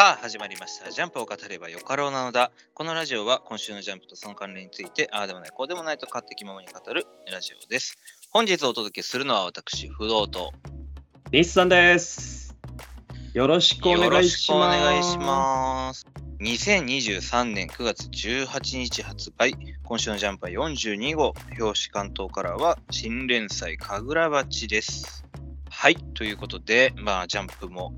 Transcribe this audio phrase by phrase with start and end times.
[0.00, 0.90] さあ始まりました。
[0.90, 2.52] ジャンプを語ればよかろうなのだ。
[2.72, 7.98] このラジオは今週のジャンプとその関連について、ああでもない、こうでもないと勝手気ままに語るラジオです。
[8.30, 10.52] 本日お届けするのは私、不動と。
[11.30, 12.56] 日産です。
[13.34, 14.80] よろしくおよろ願いししくおます。
[14.80, 16.06] 願いします。
[16.40, 19.52] 2023年9月18日発売。
[19.84, 21.34] 今週のジャンプは42号。
[21.58, 25.26] 表紙関東からは新連載、神楽鉢です。
[25.80, 25.96] はい。
[25.96, 27.94] ということで、まあ、ジャンプも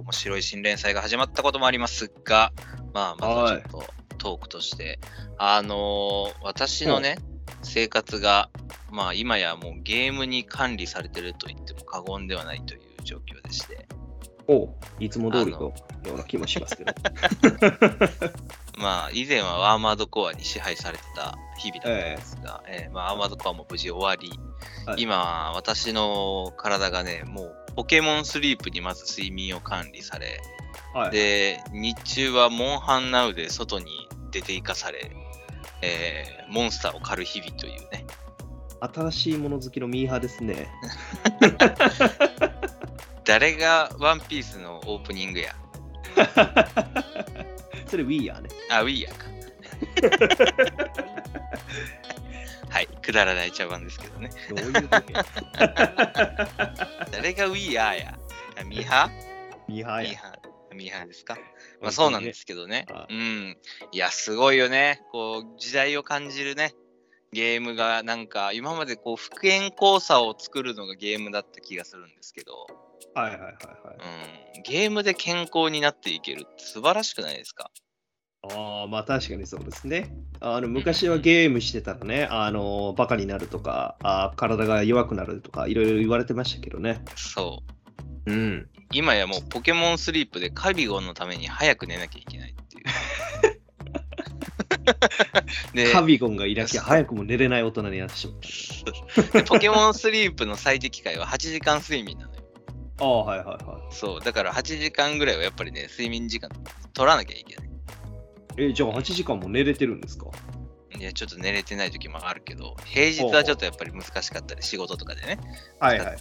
[0.00, 2.52] 面白い新連載が始まったこともありますが、
[2.92, 3.84] まあ、まずはちょっと
[4.18, 4.98] トークとして、
[5.38, 7.18] あのー私のね、
[7.62, 8.50] 生活が、
[8.90, 13.86] まあ、今やもうゲームに管理されてると言っても過言ではないという状況でして、
[14.48, 15.74] おいつも通りのよ
[16.14, 16.92] うな気もしますけど。
[18.78, 24.30] まあ、以前はアーマードコアに支配されてた日々だったんですが、えーまあ、アーマードコアも無事終わり、
[24.86, 30.40] はい今、私の体がね、もうポケモンスリープにまず睡眠を管理され、
[30.94, 35.10] はい、で、日中はモンハンナウで外に出て行かされ、
[35.82, 38.04] えーモンスターを狩る日々というね、
[38.80, 40.68] 新しいもの好きのミーハーですね。
[43.24, 45.54] 誰がワンピースのオープニングや。
[47.92, 48.48] それ We やね。
[48.70, 49.26] あ、ウィーやか。
[52.70, 54.30] はい、くだらない茶番ですけどね。
[54.48, 54.88] どういう時
[57.12, 58.18] 誰がウィーや
[58.64, 59.10] ミーハ
[59.68, 60.06] ミーハーや。
[60.08, 61.36] ーミーハーミーハーですか？
[61.82, 63.06] まあそうなんですけどねは。
[63.10, 63.58] うん。
[63.92, 65.02] いや、すごいよね。
[65.12, 66.72] こう、時代を感じるね。
[67.34, 72.66] ゲームが、なんか、今までこう、復縁交差を作るのがゲームだった気がするんですけど、
[73.14, 73.56] はいはいはいはい。
[74.56, 74.62] うん。
[74.62, 77.70] ゲームで健康になっていけるって素晴らしくないですか？
[78.50, 80.16] ああ、まあ確かにそうですね。
[80.40, 87.04] あの昔はゲームしてたらね、あのバカになるとかあー、体が弱くなるとか、いろいろ言われてましたけどね。
[87.14, 87.62] そ
[88.26, 88.32] う。
[88.32, 88.68] うん。
[88.92, 92.84] 今やもうポケモンスリープでカビゴンのために早く寝なきゃいけないっていう。
[95.74, 98.38] でカビゴンがいなきゃ早くも寝れない大人になってしまっ
[99.30, 99.38] た。
[99.38, 102.42] でポケモンスリープの最適解は8時間睡眠なのよ。
[102.98, 103.94] ああ、はいはいはい。
[103.94, 104.20] そう。
[104.20, 106.50] だから8時間ぐらいはやっぱりね、睡眠時間
[106.92, 107.71] 取らなきゃいけない。
[108.56, 110.26] え、じゃあ8時間も寝れてるんですか？
[110.98, 115.38] いや、ちょっと寝れてない時もあるけど、平日はちょっとやっぱり難しかったり、仕事とかでね、
[115.80, 116.16] はいはい。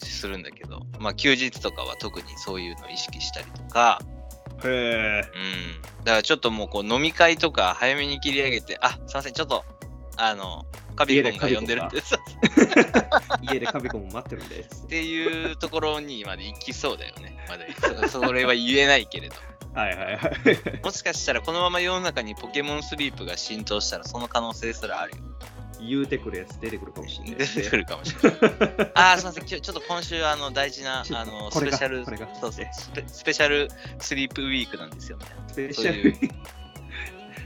[0.00, 4.00] するんだけど、まあ休日とかは特にそういうのを意識したりとか、
[4.64, 5.22] へえ。
[5.22, 6.04] うん。
[6.04, 9.64] だからちょっともうこう飲み会とか早めに切り上げて、あ、すいません、ちょっと、
[10.18, 12.18] あの、カビゴンが呼んでるんです。
[13.42, 14.88] 家でカビゴンも待ってるんですっ。
[14.88, 17.36] ていうところにまで行きそうだよね。
[17.48, 19.36] まだそ それは言えないけれど。
[19.74, 20.80] はいはいはい。
[20.82, 25.22] もしかしたらこのまま世の中にポケモンスリープが浸透したらその可能性すらあるよ。
[25.80, 27.62] 言うてくるやつ出てくるかもしれない出。
[27.62, 28.40] てくるかもしれない。
[28.94, 32.66] あー、すみません、きょちょっと今週あの大事なあのスペシャルこれがそうそう
[33.06, 33.68] スペシャル
[34.00, 35.48] スリープウィークなんですよみたいな。
[35.48, 36.34] スペシそういャル。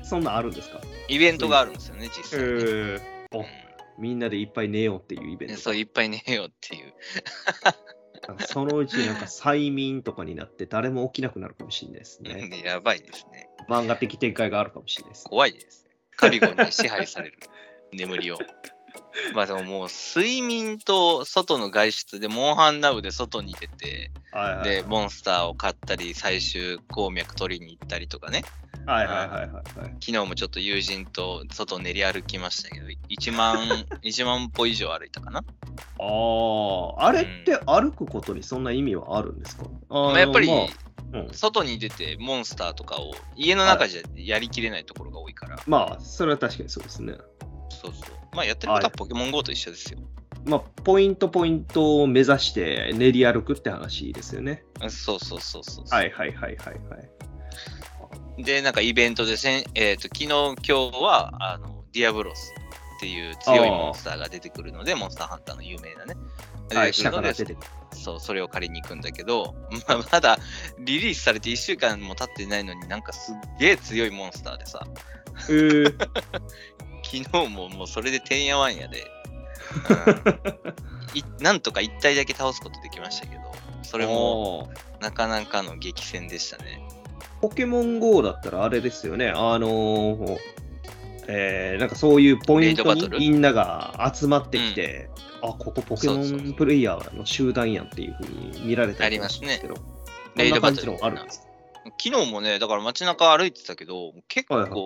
[0.03, 0.81] そんなんあるんですか？
[1.09, 2.45] イベントがあるんですよね、実え際に。
[2.45, 3.45] ー、うんお
[3.99, 6.95] みんなでいっぱい寝ようっていうイベントそう、いっぱい寝ようっていう。
[8.47, 12.63] そのうちなんか催眠とかになって誰も起きなくなるかもしれないですね。
[12.65, 13.49] やばいですね。
[13.69, 15.25] 漫画的展開があるかもしれないです。
[15.25, 15.91] 怖いですね。
[16.17, 17.39] カビゴンに支配される
[17.93, 18.39] 眠りを。
[19.35, 28.45] まあでももう睡眠と外の外出でモンハンナウで外に出て、はいはいで、モンスターを買ったり、最終鉱脈取りに行ったりとかね。
[28.87, 29.63] はいはいはいはいはい。
[30.01, 33.57] 昨日もちょっと友人と外練り歩きましたけど、1万、
[34.03, 35.45] 1万歩以上歩いたかな。
[35.99, 40.59] ああ、あれって歩くことにそんな意味はあるんですか、あのまあ、やっぱり、まあ
[41.13, 47.13] うん外に出てモンスターとかを家の中じゃやりきれないところが多いから、まあ、それは確かにそうですね。
[47.69, 48.22] そうそう。
[48.35, 49.99] まあやってることはポケモン GO と一緒ですよ。
[50.45, 54.65] まあ、ポイントポイントを目指して練り歩くって話ですよね。
[54.89, 55.85] そうそうそうそう。
[55.89, 56.99] はいはいはいはいは
[58.39, 58.43] い。
[58.43, 62.53] で、なんかイベントでせん、えっ、と、昨日、今日は、あの、ディアブロス
[62.97, 66.17] っていう強いモンスターが出てくるので、モンスターハンターの有名なね。
[66.75, 67.69] はい、下から出てくる。
[67.93, 69.55] そう、それを借りに行くんだけど、
[69.87, 70.39] まあ、まだ
[70.79, 74.87] リリースされて1週間も経ってないのになんかすっげえ強いモンスターでさ、
[75.49, 75.95] えー、
[77.03, 79.07] 昨日ももうそれでてんやわんやで、
[81.13, 83.43] う んいなんとか1体だけ倒すことできましたけど、
[83.83, 84.71] それも
[85.01, 86.83] なかなかの激戦でしたね。
[87.41, 89.31] ポケモン GO だったらあれですよね。
[89.31, 90.39] あのー
[91.29, 95.09] えー、なんかそういうポイントにみんなが集まってきて、
[95.41, 98.25] あ、ここポケモンプレイヤーの集団やんっていうふう
[98.59, 99.59] に見られたりありますね。
[99.61, 99.75] けど、
[100.37, 101.47] レイドバトルあるんです
[101.85, 104.77] 昨日もね、だから街中歩いてたけど、結構、はいは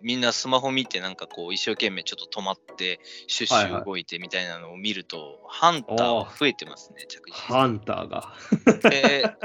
[0.00, 3.82] みんなスマホ見て、なんかこう、一生懸命ちょっと止まって、シュッシはいはい。
[3.82, 8.32] ュ動いてみたいなのを見ると、ハンターは増えてますね、着実ハンターが。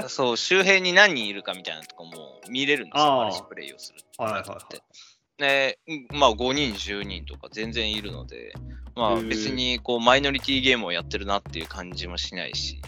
[0.08, 4.58] そう、周辺に何人いるかみたいなとこも見れるんですよ、プレイをするはいはいはい。
[4.64, 4.82] って。
[5.36, 8.54] で、うんまあ5人、10人とか全然いるので、
[8.94, 12.80] まあ別にこうマイノリティゲームをやってるなっていう感じもしないし、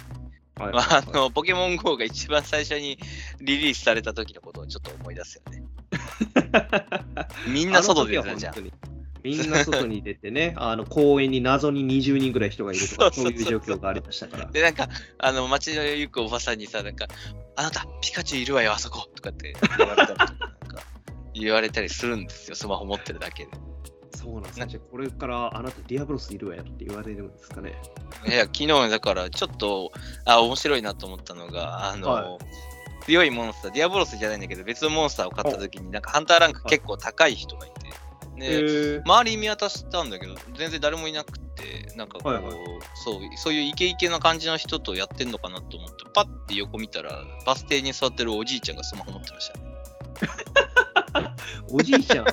[0.58, 2.98] はいまあ、あの、ポケモン GO が一番最初に
[3.40, 5.62] リリースされた時のことをちょっと思い出すよね。
[7.46, 8.54] みんな外で出たじゃん。
[9.22, 14.46] みんな外に出てね、あの公園に謎に20人ぐらい人がいるとか、そそういう状況がありましたから。
[14.46, 14.88] で、なんか、
[15.18, 17.06] あの、街の行くおばさんにさ、なんか、
[17.56, 20.34] あなた、ピカチュウいるわよ、あそことかって言われたりとか、
[21.34, 23.50] 言われたりするんですよ、スマホ持ってるだけで。
[24.26, 24.80] そうなんですね。
[24.90, 27.80] これからあなたディアブロスいるわよって言われるんですかね。
[28.26, 29.92] いや、昨日だから、ちょっと、
[30.24, 32.38] あ、面白いなと思ったのが、あの、は
[33.04, 37.86] 強いモンスター、ディアボロスじゃないんだけど、別のモンスターを狩った時に、なんかハンターランク結構高い人がいて、
[38.36, 42.52] で、ー、周り見渡したんだけど、全然誰もいなくて、なんかこう、はいはい
[43.04, 49.66] そう、そういうイケイケな感じの人とやってんのかなと思って、パッて横見たら、バス停に座ってるおじいちゃんがスマホ持ってましたね。
[51.70, 52.26] おじいちゃん、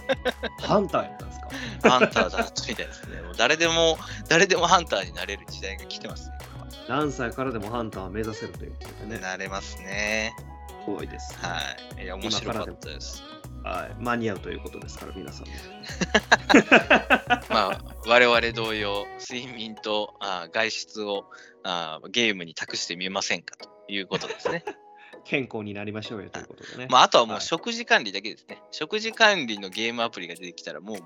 [0.62, 1.40] ハンターやったんです
[1.82, 1.90] か？
[1.90, 3.22] ハンターだったみたいですね。
[3.22, 3.98] もう誰でも、
[4.30, 6.36] 誰でもハンターになれる時代が来てますね。
[6.60, 10.36] こ何歳からでもハンターを目指せるということでね、なれますね。
[10.86, 11.38] すごいです。
[11.40, 11.60] は
[11.98, 12.04] い。
[12.04, 13.24] いや、面白かったです。
[13.64, 13.96] はい。
[14.04, 15.54] 間に合うということですから、皆さんも。
[17.50, 21.26] まあ、我々同様、睡眠とあ外出を
[21.64, 24.66] あゲームに託してみませんかということですね。
[25.26, 26.88] 健康になりましょうよということでね。
[26.90, 28.62] まあ、あとはもうはい食事管理だけですね。
[28.72, 30.98] 食事管理のゲームアプリが出てきたら、もう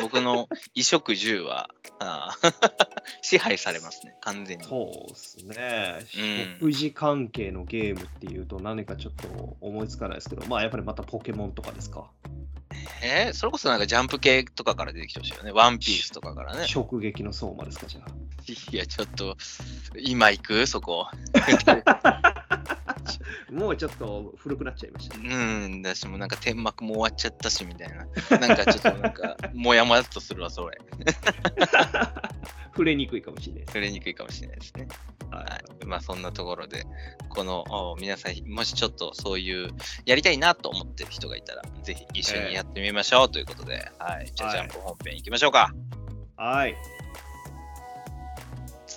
[0.00, 1.68] 僕の 衣食住は
[2.00, 2.36] あ
[3.22, 4.64] 支配されますね、完全に。
[4.64, 12.10] そうですね、うん食事関係のゲームっていうと何かちょっと思いつかないですけど、まあやっぱりまたポケモンとかですか？
[13.02, 15.52] えーそれこそなんかジャンプ系とかから出てきてほしいよね。
[15.52, 16.66] ワンピースとかからね。
[16.66, 18.10] 食撃の相馬ですか、じゃあ。
[18.72, 19.36] いや、ちょっと、
[19.98, 20.66] 今行く？
[20.66, 21.06] そこ。
[23.50, 25.34] もうちょっと古くなっちゃいましたね。
[25.34, 28.38] うん、だしもうなんか天幕も終わっちゃったしみたいな。
[28.38, 30.78] なんかちょっとなんか、 もやもやっとするわ、それ。
[32.72, 33.64] 触れにくいかもしれない。
[33.66, 34.86] 触れにくいかもしれないですね。
[35.30, 35.86] ははい。
[35.86, 36.86] まあそんなところで、
[37.28, 39.70] このお皆さん、もしちょっとそういう
[40.04, 44.30] やりたいなと思ってる人がいたら、ぜひ一緒にやってみましょうということで、はい。
[44.34, 45.72] じゃあ、はいジャンプ本編行きましょうか。
[46.36, 46.76] はい。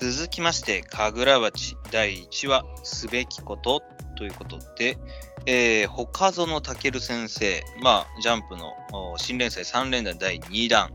[0.01, 3.83] 続きまして、神楽鉢第1話、すべきこと
[4.15, 4.97] ということで、
[5.45, 10.91] えー、他園健先生、まあ、ジャンプのお新連載3連弾第2弾、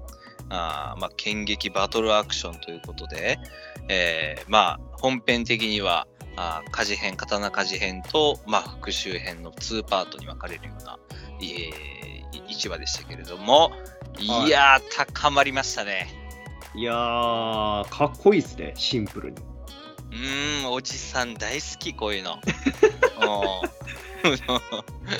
[0.48, 3.38] あーまあ、剣撃バトルアクションということで、
[3.88, 10.98] えーまあ、本編的には、あー火事編、刀鍛冶編と、まあ、復讐編の2パートに分かれるような、
[11.40, 13.76] えー、1話でしたけれども、は
[14.44, 14.82] いいやー、
[15.14, 16.08] 高まりましたね。
[16.74, 19.36] いやー、かっこいいですね、シンプルに。
[20.16, 22.40] うーん、おじさん大好き、こういうの。
[23.20, 23.76] うん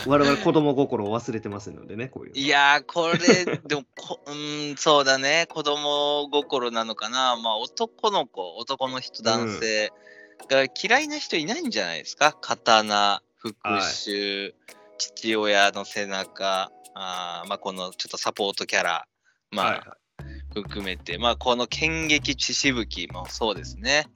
[0.06, 2.36] 我々子供心を忘れてますのでね、こういうの。
[2.36, 7.36] いやー、これ、でもこ、うーん、そうだね、子供心なのかな。
[7.36, 9.92] まあ、男の子、男の人、男性
[10.48, 12.36] が嫌いな人いないんじゃないですか。
[12.40, 14.52] 刀、復讐、
[14.98, 19.06] 父親の背中、あーまあ、このちょっとサポートキャラ、
[19.50, 19.96] まあ、はいは
[20.54, 24.06] 含めて、まあ、この剣撃血しぶきもそうですね。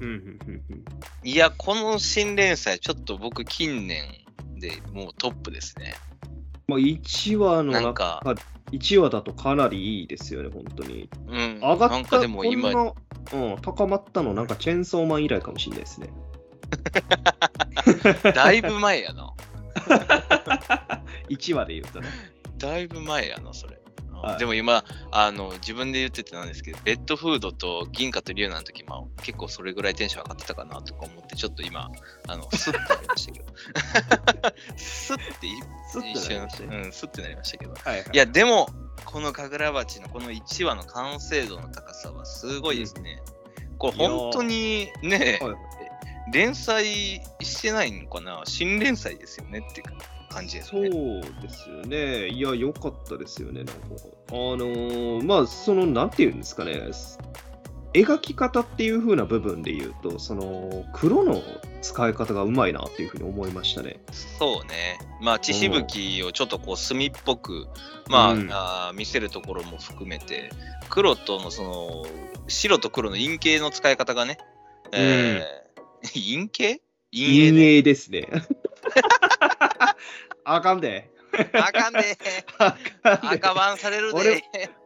[0.00, 0.04] い。
[0.04, 0.84] うんうんうんうん
[1.24, 4.04] いや、この新連載、ちょっと僕、近年
[4.58, 5.94] でもうトップですね。
[6.66, 8.22] まあ、1話の中なんか、
[8.72, 11.08] 1話だとかなりいいですよね、本当に。
[11.26, 12.92] うん、上がったなんかでも今、こんな
[13.32, 16.08] うん、高まったのなんかチェーンソーマン以来かもしれないですね。
[18.34, 19.32] だいぶ前やな。
[21.28, 22.08] 1話で言うとね。
[22.56, 23.78] だいぶ前やな、それ。
[24.22, 31.90] はいでも今あの、自分で言っててなんですけど、ベッドフードと銀貨と龍ナの時、まあ、結構それぐらいテンション上がってたかなとか思って、ちょっと今、
[32.26, 33.46] あのスッてなりましたけど。
[34.76, 35.50] スッてい
[35.90, 36.76] スッてなりましたね。
[36.76, 37.72] うん、スッてなりましたけど。
[37.72, 38.68] はいはいいや、でも、
[39.04, 43.22] この神楽鉢のこの1話の完成度の高さはすごいですね。
[43.78, 45.54] これ本当にね、はい
[46.30, 48.42] 連載してないのかな？
[48.44, 49.86] 新連載ですよねっていう
[50.38, 51.20] 感じですそうね。
[51.42, 52.28] ですよね。
[52.28, 53.64] いや、良かったですよね。
[53.64, 53.72] なんか
[54.30, 56.88] あのーまあ、その、なんていうんですかね。
[57.94, 61.42] 描き方っていう風な部分で言うと、その、黒の
[61.80, 64.00] 使い方がうまいなっていう風に思いましたね。
[64.38, 64.98] そうね。
[65.22, 67.66] まあ、血しぶきをちょっとこう墨っぽく、
[68.08, 70.50] まあ、うんあー見せるところも含めて、
[70.90, 72.06] 黒とのその、
[72.46, 74.38] 白と黒の陰形の使い方がね、
[74.92, 75.58] えー
[76.14, 76.80] 陰形？
[77.10, 77.58] 陰影陰ね。
[77.58, 78.28] 影ですね。
[80.54, 81.10] あかんで。
[81.52, 82.18] あかんで。
[82.58, 84.44] あかんで赤番される俺で。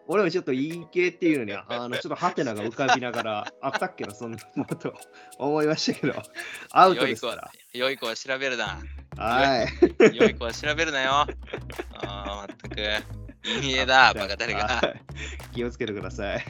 [0.08, 4.92] 俺もちょっといい系っていうのに、あの、ちょっとハテナが浮かびながら、あったっけな、そんなこと
[5.38, 6.20] 思いましたけど、
[6.72, 8.80] アウトですから。、良い子は調べるな。
[9.16, 10.16] はい。
[10.16, 11.10] 良い子は調べるなよ。
[11.12, 11.26] あ
[12.02, 12.80] あ、まったく。
[13.62, 14.66] いいえだ、バカ誰が。
[14.66, 15.00] はい
[15.52, 16.44] 気をつけてください。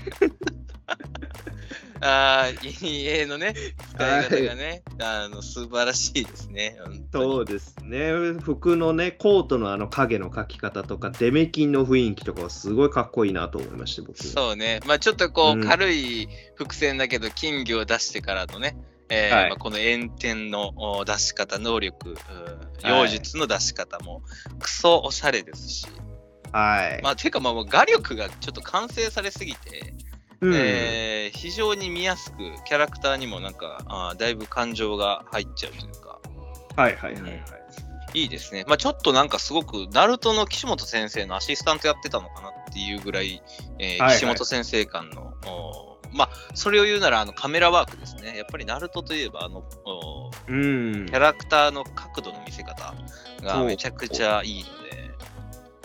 [2.02, 3.54] ああ、いいえのね、
[3.94, 6.76] 使い方がね、あの素晴らしいですね。
[7.12, 8.12] そうですね。
[8.40, 14.20] 服のね、コートのあの影の描き方とか、デメキンの雰囲気とかはすごいかっこいいなと思いました、僕。
[14.24, 14.80] そうね。
[14.84, 18.76] まあちょっとこう、うん軽い伏線だけど、金魚を出してからのね、
[19.08, 22.16] えーはいまあ、この炎天のお出し方、能力、
[22.82, 24.22] 妖術の出し方も、
[24.58, 25.86] クソおしゃれですし、
[26.50, 27.02] はい。
[27.02, 29.94] まあていうかまあ画力がちょっと完成されすぎて、
[30.42, 36.18] うんえー非常に見やすく、キャラクターにもなんか、あーだいぶ感情が入っちゃうというか、
[36.76, 37.42] はいはいはいはい。
[38.14, 38.64] いいですね。
[38.66, 43.42] まあちょっとなんかすごく、ナルトの岸本先生のアシスタントやってたのかなっていうぐらい、
[43.78, 45.32] えー岸本先生間の、
[46.12, 48.36] まあそれを言うならあのカメラワークですね。
[48.36, 49.64] やっぱりナルトといえばあの、
[50.48, 51.18] うんキャ。
[51.18, 52.94] ラクターの角度の見せ方
[53.42, 55.01] がめちゃくちゃいいので、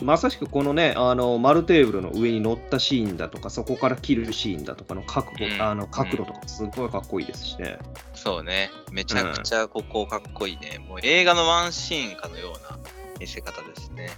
[0.02, 7.78] まさしくこのね、あの丸テーブルの上に乗ったシーンだとか、そこから切るシーンだとかの角度,、うんあの角度とか、すごいかっこいいですしね。
[8.14, 10.78] そうね、めちゃくちゃここかっこいいね。
[10.88, 12.78] もう映画のワンシーンかのような
[13.18, 14.10] 見せ方ですね。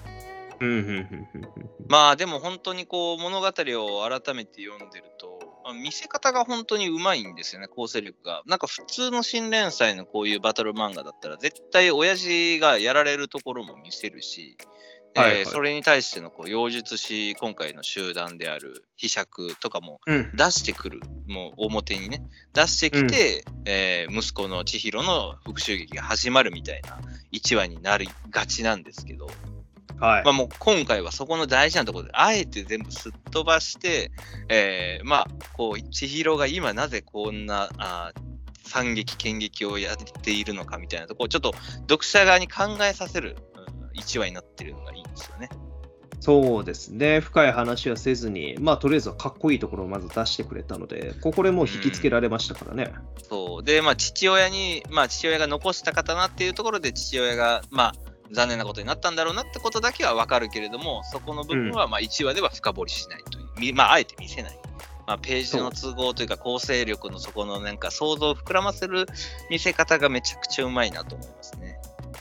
[0.61, 1.49] うん、うん、うん、うん。
[1.89, 8.43] まあでも本当にこう物語を改めて読んでると、まあ見せ方が本当にうまいんですよね、構成力が。
[8.47, 14.59] なんか普通の新連載のこういうバトル漫画だったら、絶対親父がやられるところも見せるし、
[15.14, 15.38] はいはい。
[15.40, 27.00] えーそれに対してのこう妖術師、今回の集団である飛釈とかもうん、出してくる、もう表にね、出してきて、えー息子の千尋の復讐劇が始まるみたいな
[27.33, 29.29] 1話になりがちなんですけど、
[30.00, 30.25] はい。
[30.25, 34.11] まあ、もう今回はそこの大事なところで、あえて全部すっ飛ばして、
[34.49, 38.31] えーまあ、こう、千尋が今なぜこんな、あー
[38.71, 41.52] 惨劇、剣劇をやっているのかみたいなところをちょっと
[41.88, 43.37] 読者側に考えさせる、
[43.92, 45.49] うん一話になってるのがいいんですよね。
[46.20, 47.20] そうですね。
[47.20, 52.92] 深い話はせずに、まあ、とりあえずはかっこいいところをまず出してくれたので、ここでもう引きつけられましたからね。
[53.23, 53.64] そう。
[53.64, 57.94] で、まあ、父親に、まあ、父親が残した刀っていうところで、父親が、まあ、
[58.32, 64.59] 残念なことになったんだろうなってことだけはわかるけれども、そこの部分は、まあ、1話では深掘りしないという、みまあ、あえて見せない。
[65.06, 69.06] まあ、ページの都合というか、構成力のそこのなんか想像を膨らませる
[69.50, 71.70] 見せ方がめちゃくちゃうまいなと思いますね。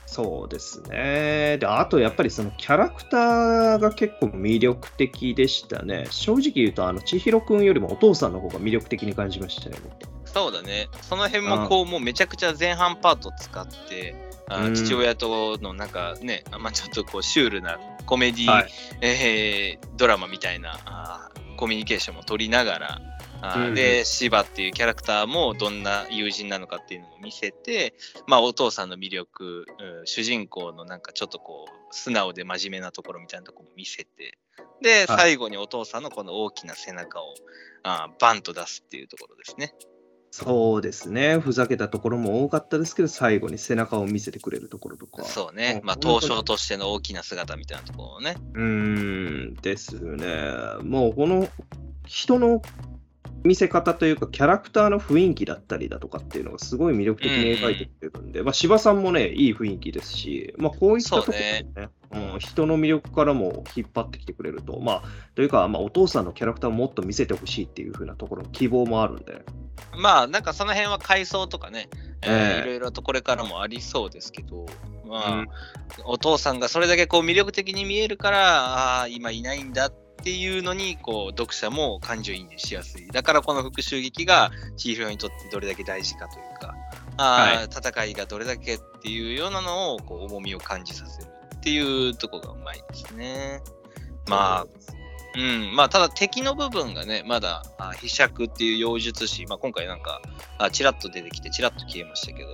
[0.05, 1.57] そうですね。
[1.59, 6.07] で、あとやっぱりそのキャラクターが結構魅力的でしたね。
[6.09, 10.89] 正直言うと、あの、千尋くんよりもお父さんの方が魅力的に感じましたね、僕そうだね。
[11.01, 14.15] その辺もこう、もうめちゃくちゃ前半パート使って、
[14.49, 23.01] あうん父親とのなんかね、まあ、ちょっとこうシュールなコメディ、はいえードラマみたいなあーコミュニケーションも取りながら、
[23.73, 27.93] で、シバっていうキャラクターもどんな友人なのかっていうのも見せて、
[28.27, 34.37] まあ、お父さんの魅力、うん主人公のなんかちょっとこう、素直で真面目なところみたいなところも見せて、
[34.81, 37.33] で、最後にお父さんのこの大きな背中を
[37.83, 39.73] あーバンと出すっていうところですね。
[40.31, 41.39] そうですね。
[41.39, 45.23] ふざけたところも多かったですけど、最後に背中を見せてくれるところとか。
[45.23, 45.81] そうね。
[45.83, 48.35] まあ、東証としての大きな姿みたいなところをね。
[48.53, 50.83] うーん、ですよね。
[50.83, 51.47] もうこの
[52.05, 52.61] 人の
[53.43, 65.03] 見せ方というか、キャラクターの雰囲気だったりだとかっていうのがすごい魅力的に描いてくれるんで、まあ、柴さんもね、いい雰囲気ですし、まあ、こういったところでねうん、人の魅力からも引っ張ってきてくれると、まあ、
[65.35, 69.43] というか、まあ、お父さんのキャラクターをもっと見せてほしいっていう風なところの希望もあるんで、
[69.95, 71.87] まあ、なんかその辺は階層とかね、
[72.23, 72.61] えーええ。
[72.63, 74.65] いろいろとこれからもありそうですけど、
[75.05, 75.47] まあ、うん。
[76.05, 83.07] お父さんがそれだけこう魅力的に見えるから、ああ、今いないんだっていうのに、こう、読者も感情移入しやすい。
[83.07, 86.75] だからこの復讐劇が、千尋にとってどれだけ大事かというか、
[87.17, 93.61] あー戦いがどれだけっていうようなのを、こう、重みを感じさせるっていうところがうまいですね。
[94.27, 94.67] まあ、
[95.35, 100.21] うん、まあ、ただ敵の部分がね、まだ、あ飛釈っていう妖術師、まあ、今回なんか、
[100.57, 102.49] あちらっと出てきて、ちらっと消えましたけど、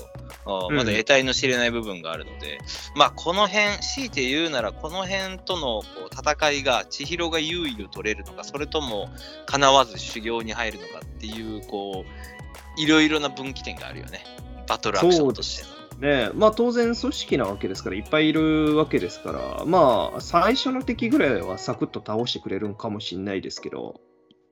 [0.45, 2.59] まだ得体の知れない部分があるので、
[2.95, 9.09] まあ、この辺、強いて言うなら、この辺とのこう戦いが、千尋が優位を取れるのか、それとも、
[9.45, 14.23] 叶わず修行に入るのかっていう、こう、いろいろな分岐点があるよね。
[14.67, 15.75] バトルアクションとしての。
[15.99, 24.01] ねまあ当然組織なわけですからいっぱいいるわけですからまあ最初の敵ぐらいはサクッと倒してくれるんかもしれないですけど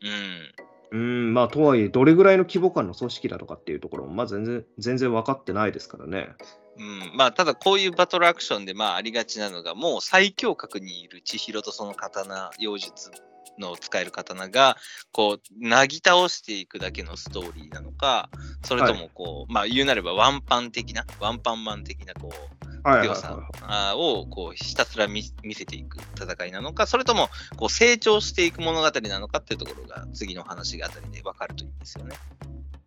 [0.01, 0.63] うん。
[0.93, 6.29] うんまあとはいえどれぐらいの規模感の組織だとかっていうところもまあ全然全然分かってないですからね。
[6.77, 13.11] うん、まあただこういうバトルアクションでまあありがちなのがもう最強格にいる千尋とその刀妖術
[13.57, 14.77] の使える刀が
[15.11, 18.29] こうなぎ倒していくだけのストーリーなのか
[18.63, 23.47] それともこう、まあ言うなればワンパン的なワンパンマン的なこう強さ
[23.95, 32.15] をこうひたすら見見せていく戦いなのかそれともこう成長していく物語なのかっていうところが次の話があたりで分かるといいんですよね。
[32.15, 32.17] い。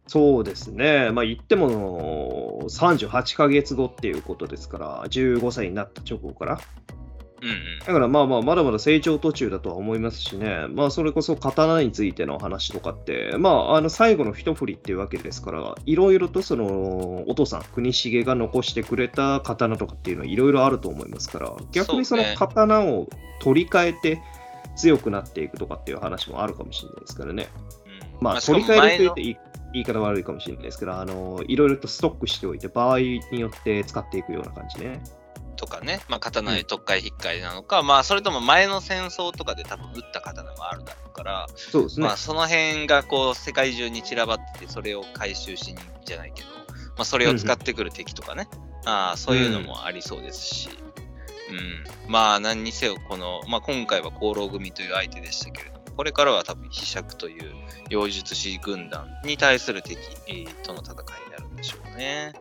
[0.06, 1.10] そうですね。
[1.10, 6.60] まあ言っても38ヶ月後っていうことですから、15歳になった直後から。
[7.42, 23.08] うんうんだからまあまあ、まだまだ成長途中だとは思いますしね、まあそれこそ刀についての話とかって、まああの最後の一振りっていうわけですから、いろいろとそのお父さん、国重が残してくれた刀とかっていうのはいろいろあると思いますから、逆にその刀を
[23.40, 24.20] 取り替えて
[24.76, 27.48] 強くなっていくとかっていう話もあるかもしれないですからね。
[27.86, 29.36] うんまあ取り替えると言っていい
[29.72, 35.02] 言い方悪いかもしれないですけど、あのいろいろとストックしておいて、場合によって使っていくような感じね。
[35.56, 42.06] とかね、まあ、刀で特会引っかいなのか、まあそれとも前の戦争とかで多分撃った刀もあるだろうから、そうですね。
[42.06, 46.54] まあその辺がこう世界中に散らばっててそれを回収しにじゃないけど、ま
[46.98, 48.48] あ、それを使ってくる敵とかね、
[48.84, 50.68] ああそういうのもありそうですし、
[51.50, 51.52] う
[52.08, 57.54] んまあ何にせよこの、まあ、今回は功労組という相手でしたけれどもこれからは多分飛釈という
[57.90, 59.98] 妖術師軍団に対する敵
[60.28, 60.96] えーとの戦い
[61.26, 62.32] になるんでしょうね。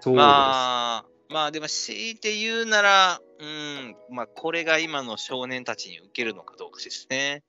[0.00, 0.22] そうです。
[0.22, 7.42] まあ、まあでも強いて言うなら、うん、まあこれが今の少年たちに受けるのかどうかですね。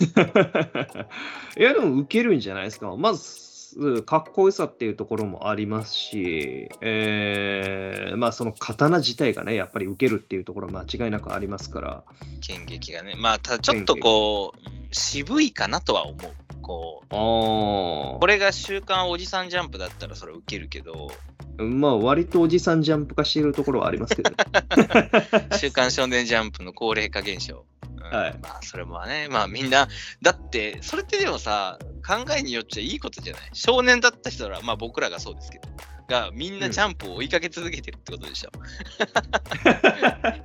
[1.56, 2.94] いや、でも受けるんじゃないですか。
[2.96, 12.04] まず、かっこよさっていうところもありますし、えーまあ、その刀自体がね、やっぱり受けるっていうところは間違いなくありますから。
[12.40, 13.14] 剣撃がね。
[13.16, 16.32] まあただちょっとこう、渋いかなとは思う。
[16.62, 21.10] こう、あこれが週刊おじさんジャンプだったらそれ受けるけど、
[21.58, 24.36] あ、まあ、割とおじさんジャンプ化しているところはありますけどね。
[25.58, 27.64] 週刊少年ジャンプの高齢化現象。
[28.02, 29.86] うんはいまあそれもね、まあみんな、
[30.20, 33.42] だってそれってでもさ、考えによっちゃいいことじゃない？
[33.52, 35.68] 少年だった人ら、まあ僕らがそうですけど、
[36.10, 38.50] がみんなジャンプを追いかけ続けてるってことでしょ。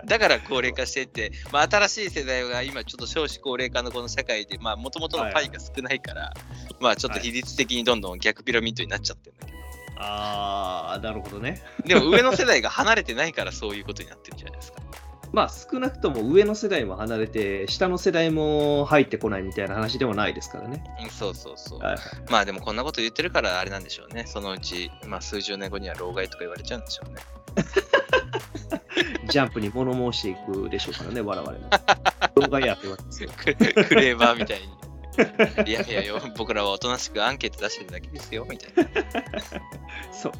[0.05, 6.33] だから高齢化してって、まあ、新しい世代が今ちょっと少子高齢化のこの社会で、まあ、もともとのパイが少ないから、
[6.79, 9.57] まあ、ちょっと比率的にどんどん逆ピラミッドになっちゃってるんだけど、
[9.97, 11.61] ああ、なるほどね。
[11.85, 14.79] でも上の世代が離れてないからそういうことになってるじゃないですか。
[15.31, 20.83] まあ、少なくとも上の世代も離れて、下の世代も入ってこないみたいな話ではないですからね。
[21.03, 21.79] うん、そうそうそう。
[21.79, 21.97] はい
[22.29, 24.25] まあでもこんなこと言ってるからあれなんでしょうね。
[24.27, 27.21] そのうち、まあ、数十年後には老害とか言われちゃうんでしょうね。
[29.29, 31.59] ジャンプに物申していくでしょうからね、我々も。
[32.35, 33.29] 動画やってますよ。
[33.35, 34.75] ク クレーバーみたいに。
[35.69, 38.89] いやいやよ、僕らはおとなしくアンケート出してるだけですよ、みたいな。
[40.11, 40.33] そう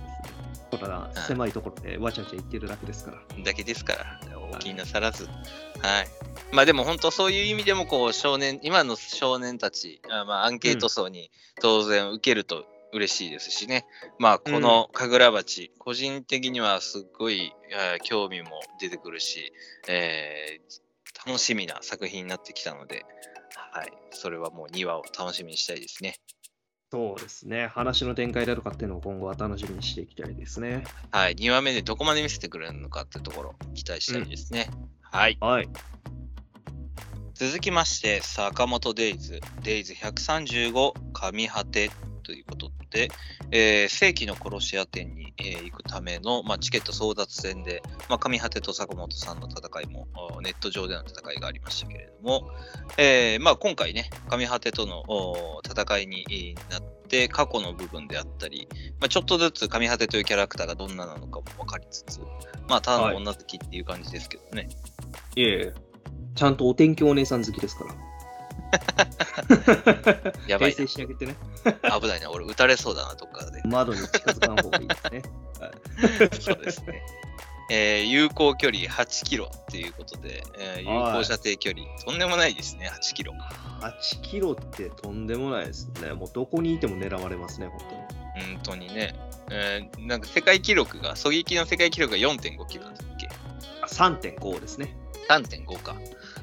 [0.78, 0.96] ですね。
[0.98, 3.44] こんな狭いところでわちゃわちゃ言ってるだけですから。
[3.44, 4.20] だけですから、
[4.54, 5.26] お気になさらず。
[5.26, 5.36] はい。
[6.52, 13.86] まあでも本当そういう意味でも、こう、少年、今の少年たち、あまあアンケート層に当然受けると嬉しいですしね。
[14.20, 19.52] まあこの神楽鉢、個人的にはすっごい、えー興味も出てくるし、
[19.88, 20.86] えー
[21.26, 23.04] 楽しみな作品になってきたので、
[23.72, 23.92] はい。
[24.12, 26.16] それはもう2話を楽しみにしたいですね。
[26.92, 27.68] そうですね。
[27.68, 30.84] 話の展開だとかっていうのを今後は楽しみにしていきたいですね。
[31.12, 31.36] はい。
[31.36, 34.70] 2話目でどこまで見せてくれるのかってところ、期待したいですね。
[35.02, 35.38] はい。
[35.42, 35.70] はい。
[37.34, 41.92] 続きまして、坂本デイズ、デイズ135、上果て
[42.26, 43.10] ということで、
[43.52, 52.50] えー世紀の殺し屋店に、えー行くための、まあ、チケット争奪戦で、まあ、上果てと坂本さんの戦いも、おネット上での戦いがありましたけれども、
[52.98, 58.68] えーまあ、今回ね、上果てとのお戦いにえーなって、過去の部分であったり、
[59.00, 62.20] まあ、ちょっとずつ上果てというキャラクターがどんななのかも分かりつつ、
[62.68, 64.68] まあ、ただの女好きっていう感じですけどね。
[65.36, 65.74] いえいえ。
[66.36, 67.96] ちゃんとお天気お姉さん好きですから。
[70.48, 70.88] やばいな訂正。
[70.88, 71.36] してあげてね。
[72.00, 73.62] 危ないな、俺、撃たれそうだな、どっかで。
[73.66, 75.22] 窓に近づかん方がいいですね。
[76.40, 77.02] そうですね。
[77.72, 83.34] えー有効距離8キロっていうことで、えー有効射程距離、とんでもないですね、8キロ。
[83.82, 86.14] 8キロってとんでもないですね。
[86.14, 88.54] もうどこにいても狙われますね、本当に。
[88.56, 89.16] 本当にね。
[89.50, 93.28] えーなんか世界記録が、狙撃の世界記録が4.5キロだっけ？
[93.82, 94.96] あ3.5ですね。
[95.30, 95.96] ?3.5 か。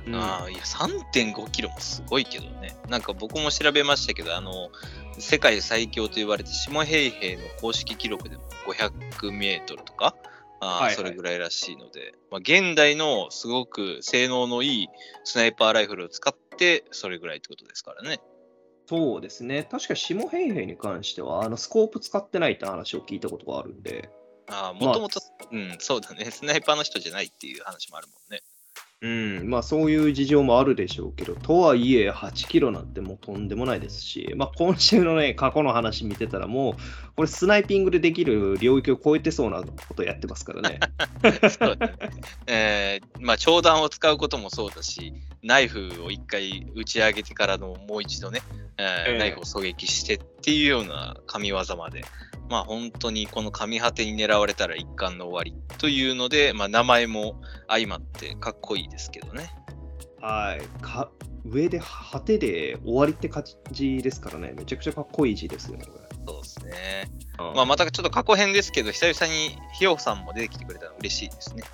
[0.06, 2.76] うんああ、いや、3.5キロもすごいけどね。
[2.88, 4.70] なんか僕も調べましたけど、あの、
[5.18, 10.16] 世界最強と言われて、下平平の公式記録でも500メートルとか、
[10.60, 14.88] あーはいはいそれぐらいらしいので、まあ、現代のすごく性能のいい
[15.24, 18.20] スナイパーライフルを使って、それぐらいってことですからね。
[18.86, 19.66] そうですね。
[19.70, 24.10] 確か下平平に関しては、あのスコープ使ってないって話を聞いたことがあるんで、
[24.48, 26.30] ああ、もともと、うん、そうだね。
[26.30, 28.42] スナイパーの人じゃないっていう話もあるもんね。
[29.02, 36.74] うん、まあそういう事情もあるでしょうけど、とはいえ8キロなんてもうとんでもないですし、まあ今週のね、過去の話見てたらもう、
[37.16, 40.78] これスナイピングでできる領域を超えてそうなことやってますからね。
[41.50, 41.94] そうね。
[42.46, 45.12] えーまあ、長弾を使うこともそうだし、
[45.42, 48.40] ナイフを一回打ち上げてからのもう一度ね、
[48.78, 52.04] えーええナイフを狙撃してっていうような神業まで、
[52.48, 59.50] まあ本当にこの神果てに狙われたら一貫の終わりというので、まあ名前も相まってかっこいいですけどね。
[60.20, 60.82] はい。
[60.82, 61.10] か
[61.44, 65.86] 上で果てで終わりって感じですからね、めちゃくちゃかっこいい字ですよね。
[65.86, 67.10] これそうですね。
[67.38, 71.64] うんまあまたちょっと過去編ですけど、久々にひよさんも出てきてくれたの嬉しいですね。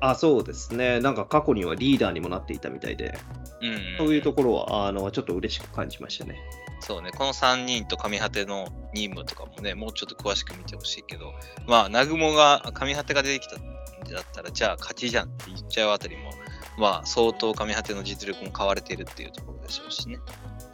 [0.00, 1.00] あ、そうですね。
[1.00, 3.18] なんか過去にはリーダーにもなっていたみたいで、
[3.60, 6.36] うん、そういうところはあのちょっと嬉しく感じましたね。
[6.80, 11.34] そうね、この3人と上果ての任務とかもね、もうちょっと詳しく見てほしいけど、
[11.66, 13.62] まあ、南雲が上果てが出てきたん
[14.10, 16.30] だったら、じゃあ勝ちじゃんって言っちゃうあたりも、
[16.78, 20.18] まあ、相当上果ての実力も買われているっていうところでしょうしね。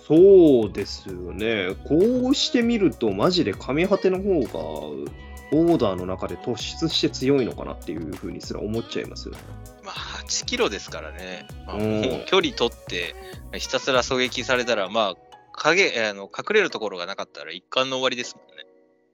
[0.07, 1.75] そうですよね。
[1.89, 5.11] こうしてみると、マジで神果ての方が、
[5.55, 9.41] オーダーの中で突出して強いのかなっていうふうにすら思っちゃいますよね。
[9.85, 13.15] まあ、8キロですからね、まあ、うんもう距離取って、
[13.59, 15.15] ひたすら狙撃されたら、まあ、
[15.53, 18.65] 影あの隠れるところがなかったら一貫の終わりですもんね。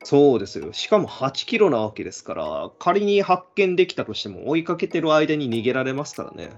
[0.02, 0.72] そうですよ。
[0.72, 6.50] しかも8キロなわけですから、仮に発見できたとしても追いかけてる間に逃げられますからね。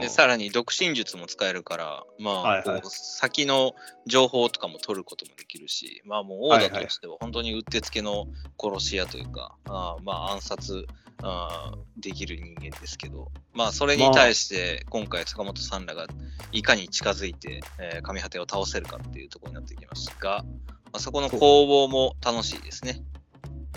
[0.00, 2.82] でさらに独身術も使えるから、まあ、はいはい。
[2.84, 3.74] 先の
[4.06, 8.26] 情報とかも取ることもできるし、まあもうオーダーとしては本当にうってつけの
[8.58, 10.86] 殺し屋というか、あーまあ暗殺
[11.22, 16.06] あーできる人間ですけど、まあそれに対して今回坂本さんらが
[16.52, 20.44] いかに近づいて、えー上果てを倒せるかっていうところになってきますが、
[20.86, 23.02] まあ、そこの攻防も楽しいですね。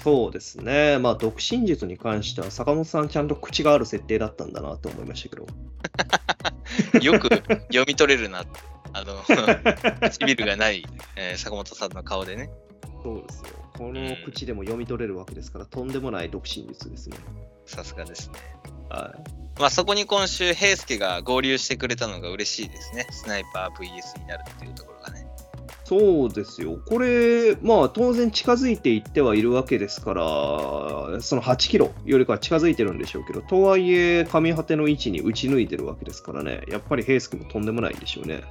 [0.01, 0.97] そうですね。
[0.99, 5.47] まあ、独身術に関しては、坂本さんちゃんと口がある設定だったんだなと思いましたけど。
[7.01, 8.59] よく読み取れるなって、
[8.93, 9.23] あの、
[10.09, 10.83] 唇がない、
[11.15, 12.49] えー坂本さんの顔でね。
[13.03, 13.63] そうですよ。
[13.77, 17.17] この口でも読み取れるわけですから、とんでもない独身術ですね。
[17.65, 18.39] さすがですね。
[18.89, 19.59] はい。
[19.59, 23.07] まあそこに今週、平介が合流してくれたのが嬉しいですね。
[23.11, 25.22] スナイパー VS になるっていうところがね。
[25.85, 26.79] そうですよ。
[26.85, 38.43] これ、まあ当然近づいていってはいるわけですから、その8キロよりかは近づいてるんでしょうけど、とはいえ、上果ての位置に打ち抜いてるわけですからね、やっぱり平介もとんでもないんでしょうね。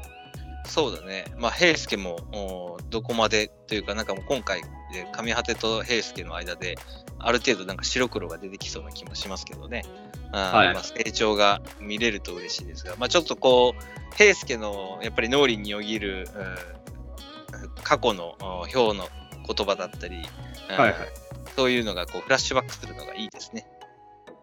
[0.67, 1.25] そうだね。
[1.39, 4.61] まあ平介もどこまでというか、なんかもう今回
[4.93, 6.77] で上果てと平介の間で、
[7.19, 9.85] ある程度なんか白黒が出てきそうな気もしますけどね。
[10.33, 16.82] あーはいまあ、成長が見れると嬉しいですが、まあちょっとこう、平介のやっぱり脳裏によぎる、うん
[17.83, 19.09] 過去のお表の
[19.47, 20.95] 言葉だったり、うんはいはい。
[21.57, 23.67] そういうのがこうフラッシュバックするのがいいですね。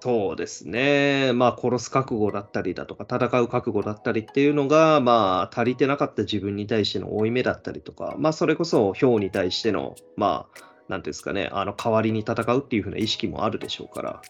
[0.02, 1.34] そうですね。
[1.34, 14.22] まあ、殺す覚悟だったりだとか、戦う覚悟だったりっていうのが、まあ、足りてなかった自分に対しての負い目だったりとか、まあ、それこそ、ヒョウに対しての、まあ、なんていうんですかね、あの、代わりに戦うっていうふうな意識もあるでしょうから。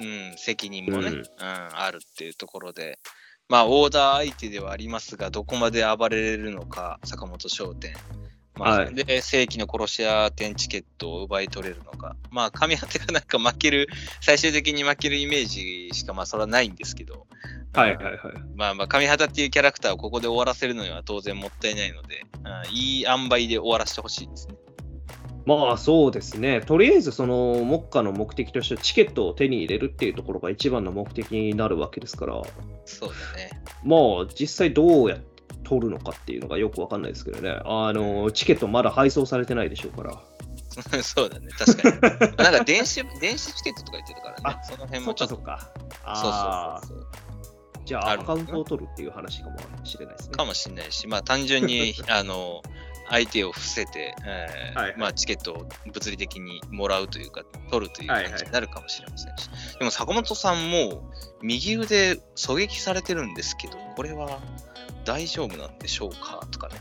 [0.00, 2.98] うん、責任もね、ううんんあるっていうところで、
[3.48, 7.94] まあ、オーダー相手ではありますが、どこまで暴れれるのか、坂本商店。
[8.56, 12.16] まあはいで、正規の殺し屋店チケットを奪い取れるのか。
[12.30, 13.88] まあ、上果てがなんか負ける、
[14.20, 17.26] 最終的に負けるイメージしか、まあ、それはないんですけど、
[17.72, 18.16] はいはいはい。
[18.54, 24.54] まあまあ、上畑っていうキャラクターをここで終わらせるのには当然もったいないので、うんいい塩梅で終わらせてほしいですね。
[25.46, 32.40] まあそうですね、とりあえずその目下の目的としてチケットを手に入れるっていうところが一番の目的になるわけですから、
[32.86, 33.50] そうだね。
[33.82, 35.33] まあ実際どうやって
[35.64, 40.22] 取るのかっていうのがよくわかんないですけどね、あのチケットまだ配送されてないでしょうから。
[41.02, 42.36] そうだね、確かに。
[42.36, 45.34] なんか電子、電子チケットとか言ってたからねあ、その辺そもちょっと。
[45.36, 45.70] そっか。
[45.76, 47.08] そうあそうそうそう。
[47.10, 47.14] ー
[47.84, 50.34] じゃああるアカウントを取るっていう話かもしれないですね。
[50.34, 52.62] かもしれないし、まあ単純に、 あの、
[53.10, 59.50] 相手を伏せて、えーはいはいまあチケットを物理的にもらうというか、取るというはいはい感じになるかもしれませんし。
[59.78, 61.10] でも坂本さんも
[61.42, 64.40] 右腕狙撃されてるんですけど、これは
[65.04, 66.74] 大丈夫なんでしょうかとかね。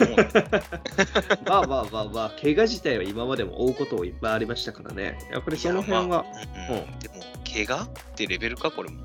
[1.46, 5.18] まあまあまあまあ、怪我自体は今までも追うこといっぱいありましたからね。
[5.30, 6.24] やっぱりその辺は、まあ
[6.70, 9.00] うんうんでも、怪我ってレベルか、これも。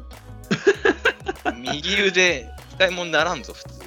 [1.60, 3.86] 右腕、使い物にならんぞ、普通。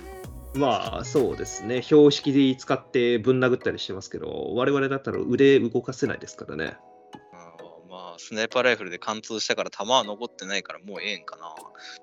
[0.54, 6.76] まあそうですね、標識で使ってぶん殴ったりしてますけど、我々だったら腕動かせないですからね。
[7.84, 11.54] うんまあ、スナイパーライフルで貫通したから弾は残ってないからもうええんかな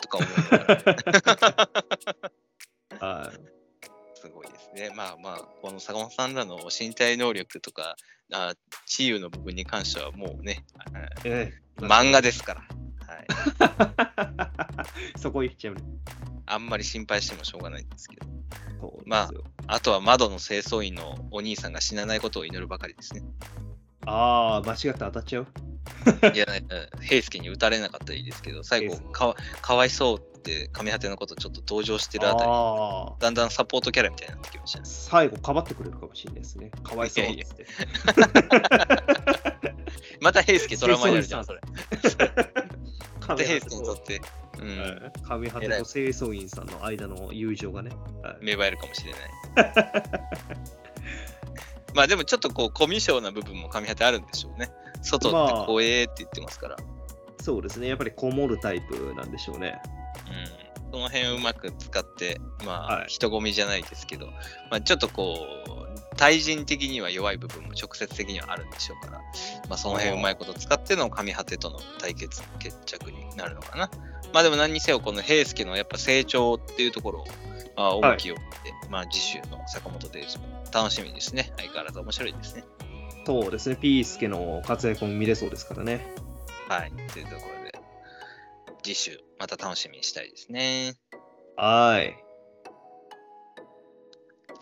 [0.01, 2.44] とか思いながらはいすごい
[4.75, 4.91] で。
[4.95, 7.95] まあまあ、この坂本さんらの身体能力とか、
[8.31, 8.53] あ
[8.85, 10.63] 治癒の部分に関してはもうね、
[11.23, 12.61] ええ漫画ですから。
[13.07, 13.19] は
[15.15, 15.19] い。
[15.19, 15.81] そこ言っちゃうね。
[16.45, 18.27] あんまり心配してもしょうがないんですけど。
[19.05, 19.29] ま
[19.67, 23.21] ああとは窓の清掃員のお兄さんが死なないことを祈るばかりですね。
[24.05, 25.47] ああ、間違って当たっちゃう？
[26.33, 26.45] いや、
[27.01, 34.85] 平介に撃たれなかったらいいですけど、最後平、かわかわいそうって上果てのことちょっと同情してるあたり、ああ、だんだんサポートキャラみたいになってきましたね。
[34.85, 36.71] 最後、かばってくれるかもしれないですね。
[36.83, 37.65] かわいそうっつって。
[40.21, 41.61] また平介トラウマになるじゃん、それ。
[43.19, 44.21] また亀平介にとって、
[44.59, 44.91] うん、はい
[45.27, 47.89] 亀果てと清掃員さんの間の友情がね。
[48.21, 49.21] はい芽生えるかもしれない。
[51.95, 54.69] まあでもちょっとこう、コミュ障な部分も上果てあるんでしょうね。
[55.01, 56.77] 外って怖えって言ってますから。
[57.41, 57.87] そうですね。
[57.87, 59.81] やっぱりこもるタイプなんでしょうね。
[60.85, 64.27] うん、その辺をうまく使って、まあ、はい人混みじゃないですけど、
[64.69, 69.19] まあ、ちょっとこう、対人的には弱い部分も直接的にはあるんでしょうから、
[69.69, 73.89] まあ、その辺うまいこと使っての上果てとの対決、決着になるのかな。
[74.33, 77.25] まあでも何にせよ、この平介のやっぱ成長っていうところを、
[77.77, 81.53] まあ、重きを置いて、まあ次週の坂本デイズも楽しみですね。
[81.55, 82.65] 相変わらず面白いですね。
[83.25, 83.77] そうですね。
[83.77, 86.05] ピースケの活躍も見れそうですからね。
[86.67, 86.91] はい。
[87.13, 87.79] というところで、
[88.83, 90.95] 次週また楽しみにしたいですね。
[91.55, 92.17] はい。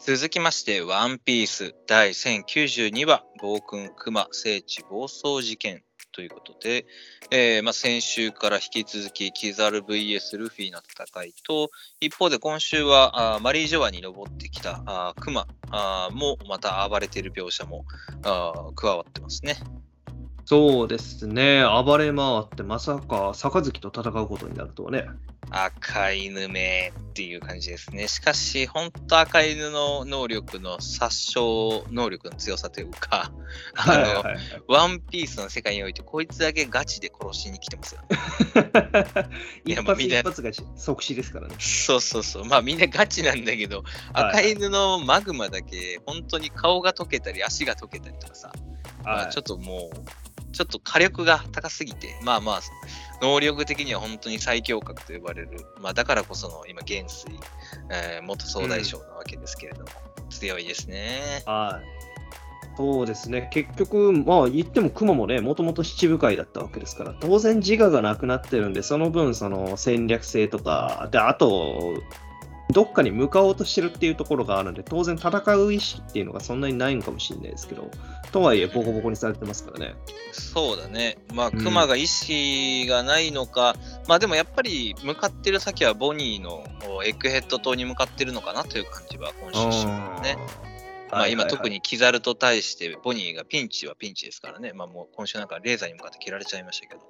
[0.05, 6.85] 続きまして、ワンピース第1092話、暴君熊聖地暴走事件ということで、
[7.31, 17.85] えーまあ、先週から引き続きキザル VS ルフィの戦いと、一方で今週はあマリージョアに登ってきたあクマあもまた暴れている描写も
[18.23, 19.57] あ加わってますね。
[20.45, 21.63] そうですね。
[21.63, 25.05] 暴れ回って、まさか、杯と戦うことになるとはね。
[25.49, 28.07] 赤犬めっていう感じですね。
[28.07, 31.39] しかし、本当赤犬の能力の殺傷
[31.91, 33.31] 能力の強さというか、
[33.75, 38.17] あの、はいワンピースの世界において、こいつだけガチで殺しに来てますよね。
[39.65, 41.55] い 一発やもうみんな一発が即死ですからね。
[41.59, 42.45] そうそうそう。
[42.45, 48.51] まあみんなガチなんだけど、はい赤犬のマグマだけ、本当に顔が溶けたり、足が溶けたりとかさ、
[49.03, 52.59] まあ、はいちょっともう、ちょっと火力が高すぎて、まあまあ、
[53.21, 55.49] 能力的には本当に最強格と呼ばれる、
[55.81, 57.27] まあだからこその今、元帥、
[57.91, 59.89] えー元総大将なわけですけれども、
[60.29, 61.43] 強いですね。
[61.45, 62.03] はい。
[62.75, 63.49] そうですね。
[63.51, 71.93] 結局、まあ言っても熊もね、もともと七部会だったわけですから、当然自我がなくなってるんで、その分、その戦略性とか、で、あと、
[72.73, 77.89] どっかに向かおうとしてるっていうところがあるんで、当然戦う意識っていうのがそんなにないのかもしれないですけど、
[78.31, 79.95] とはいえ、ボコボコにされてますからね。
[80.31, 81.17] そうだね。
[81.33, 83.75] まあ、うんクマが意識がないのか、
[84.07, 90.37] まあでもやっぱり向かってる先はボニーのおエッグヘッド島に向かってるのかなという感じは今週しますね。
[91.11, 91.75] まあ今特に。
[91.75, 94.73] にキザルと対してボニーがピンチはピンチですからね。
[94.73, 97.01] まあもう今週なんかレーザーに向かって切られちゃいましたけど。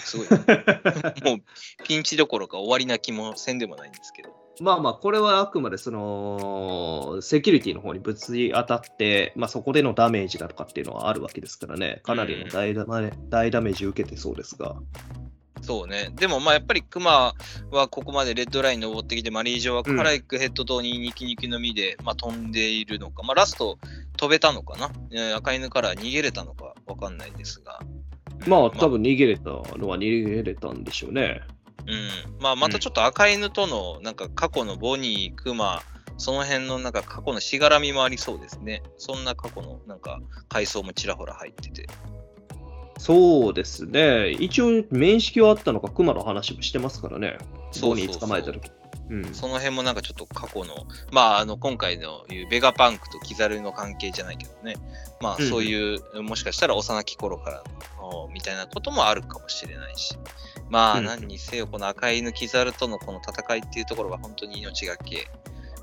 [0.00, 0.28] すごい。
[1.24, 4.35] もうピンチどころか終わりな気もせんでもないんですけど。
[4.60, 14.76] まあまあ、これはあくまでその、セキュリティの方にぶつ当たって、まあそこでのダメージだとかっていうのはあるわけですからね、かなりの大ダメ大ダメージ受けてそうですが。
[15.62, 16.10] そうね。
[16.14, 17.34] でもまあやっぱりクマ
[17.70, 23.78] はここまでレッドライン登ってきて、マリージョはカラエックヘッド島にニキニキの実で、まあ、飛んでいるのか、まあ、ラスト
[24.16, 27.80] 飛べたのかな、えー赤犬から逃げれたのかわかんないですが。
[28.46, 31.42] まあ多分逃げれたのは逃げれたんでしょうね。
[31.86, 32.40] うん。
[32.40, 35.82] まあまたちょっと赤犬とのなんか過去のボニー、クマ、
[36.18, 38.82] その辺のなんか過去のしがらみもありそうですね。
[38.96, 41.86] そんな過去のなんか階層もちらほら入ってて。
[42.98, 44.30] そうですね。
[44.30, 47.36] 一応、面識はあったのか、熊の話もしてますからね。
[47.70, 48.70] そニー捕まえた時。
[49.10, 49.34] うん。
[49.34, 54.76] その辺もなんかちょっと過去の、まあ、あの今回のいうベガパンクとキザルの関係じゃないけどね、
[55.20, 57.62] まあうんそういう、もしかしたら幼き頃から
[58.32, 60.16] みたいなこともあるかもしれないし、
[60.70, 65.28] まあうん何にせよ、この赤犬キザルとのこの戦いっていうところが本当に命がけ。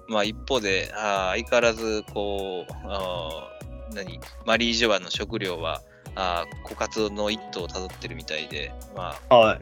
[0.07, 5.81] まあ一方で、あー相変わらずこう、あー何、マリージョアの食料は、
[6.15, 9.17] あー枯渇の一途をたどってるみたいで、まはい。
[9.29, 9.61] あ、はい。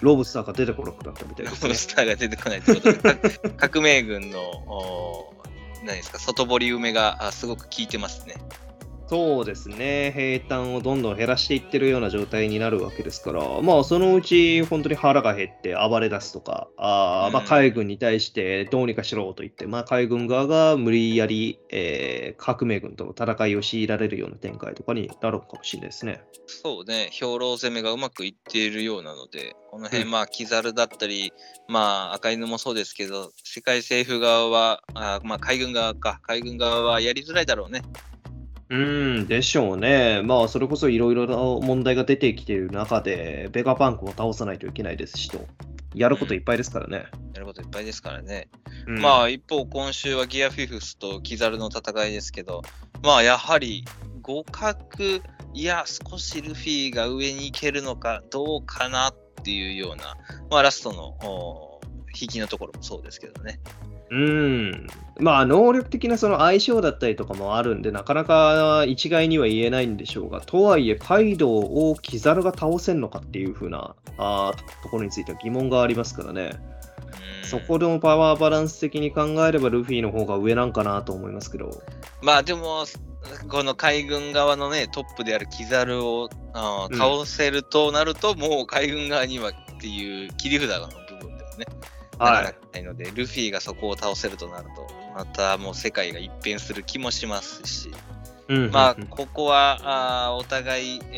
[0.00, 1.68] ロブスターが出てこなくなったみたいロですね。
[1.68, 2.98] ブスターが出てこないってことで、
[3.50, 5.34] か革命軍の、お
[5.84, 8.36] 何ですか、外堀埋めがあすごく効いてますね。
[9.12, 26.22] そうですね、平坦をどんどん減らしていってるような状態になるわけですから、まあ、そのうち本当に腹が減って暴れ出すとか、あーまあ、うん海軍に対してどうにかしろと言って、まあ、海軍側が無理やり、えー革命軍との戦いを強いられるような展開とかになるかもしれないですね。
[26.46, 30.10] そうね、兵糧攻めがうまくいっているようなので、この辺、うん。
[30.10, 31.34] まあ、キザルだったり、
[31.68, 37.82] まあ、赤犬もそうですけど、世界政府側は、あまあ、海軍側か、海軍側はやりづらいだろうね。
[38.72, 40.22] うーん、でしょうね。
[40.24, 45.46] まあ、それこそいろいろな問題が出てきている中で、ベガパンクを倒さないといけないですしと、
[45.94, 47.04] やることいっぱいですからね。
[47.34, 48.48] やることいっぱいですからね。
[48.86, 52.62] うんまあ、一方、今週はギアフィフスとキザルの戦いですけど、
[53.02, 53.84] まあ、やはり、
[54.24, 60.16] 互角、いや、少しルフィが上に行けるのかどうかなっていうような、
[60.50, 61.80] まあ、ラストのお
[62.18, 63.60] 引きのところもそうですけどね。
[64.12, 64.86] うん。
[65.20, 76.50] まあ、能力的なその相性だったりとかもあるんで、なかなか一概には言えないんでしょうが、とはいえ、カイドウをキザルが倒せんのかっていう風なあーところについては疑問がありますからね。
[76.66, 76.72] うん
[77.44, 81.82] そこのパワーバランス的に考えれば、ルフィの方が上なんかなと思いますけど。
[82.22, 82.86] まあでも、
[83.48, 91.66] この海軍側のね、トップであるキザルを倒せるとなると、もう海軍側にはっていう切り札の部分でもね、
[92.18, 97.90] なかないので、ルフィがそこを倒せるとなると、またもう世界が一変する気もしますし、
[98.48, 99.78] うんまあうんうんここは
[100.26, 101.16] あーお互い、え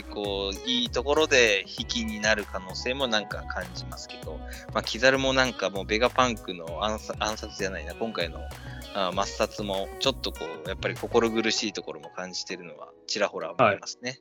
[0.00, 4.38] ーこういいところで引きになる可能性もなんか感じますけど、
[4.74, 8.40] まあ、キザルもなんかもうベガパンクの暗殺暗殺じゃないな、今回の
[8.94, 14.20] あー抹殺もちょっとこう、やっぱり心苦しいところも感じてるのはちらほら思いますね。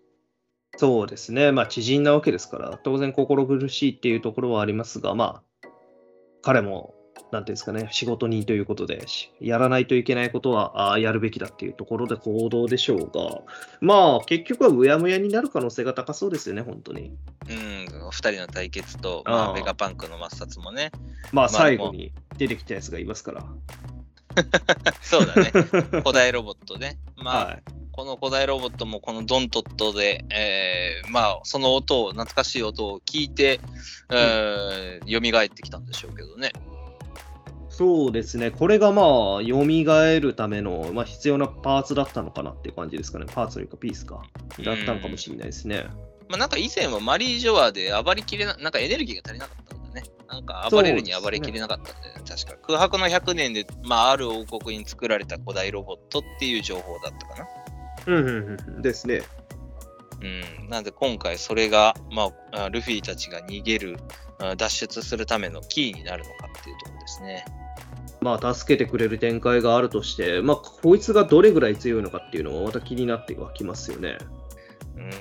[0.77, 1.51] そうですね。
[1.51, 5.43] まあ、知人なわけですから、当然心苦しいっていうところはありますが、まあ、
[6.43, 6.93] 彼も、
[7.31, 13.41] なんていうんですかね、仕事人ということで、しやらないといけないことはあーやるべきだっていうところで行動でしょうが、
[13.81, 17.15] まあ、結局はうやむやになる可能性が高そうですよね、本当に。
[17.49, 23.45] うん、二人の対決と、まあ、あーベガパンクの抹殺もね、まあ、まあ最後に出てきたやつがいますから。
[25.01, 25.51] そうだね、
[26.03, 26.97] 古代ロボットね。
[27.15, 27.63] まあ、はい。
[27.93, 33.59] この古代ロボットもこのドントットで、えーまあ、その音を、懐かしい音を聞いて、
[34.11, 36.51] えー蘇ってきたんでしょうけどね。
[37.69, 39.05] そうですね、これがまあ、
[39.43, 39.63] 蘇
[40.19, 43.25] るための、まあ、必要なパーツだったのかなっていう感じですかね。
[43.27, 44.23] パーツというか、ピースか。
[44.63, 45.85] だったのかもしれないですね。
[46.29, 50.03] まあ、なんか以前はマリージョアで暴りきれな、なんかエネルギーが足りなかったんだね。
[50.27, 52.57] なんか暴れるに暴れきれなかったんだよね、確か。
[52.65, 57.62] 空白の100年で、まあ、ある王国に作られた古代ロボットっていう情報だったかな。
[58.07, 58.81] うんうんうんうん。
[58.81, 59.21] ですね。
[60.21, 63.97] うん、なので今回それが、まあ、あルフィたちが逃げる、
[64.39, 67.45] あ脱出するためのキーになるのかっていうところですね。
[68.21, 74.17] まあ、助けてくれる展開があるとして、まあ、こいつがどれぐらい強いのかっていうのもまた気になってはきますよね。
[74.95, 75.11] うん、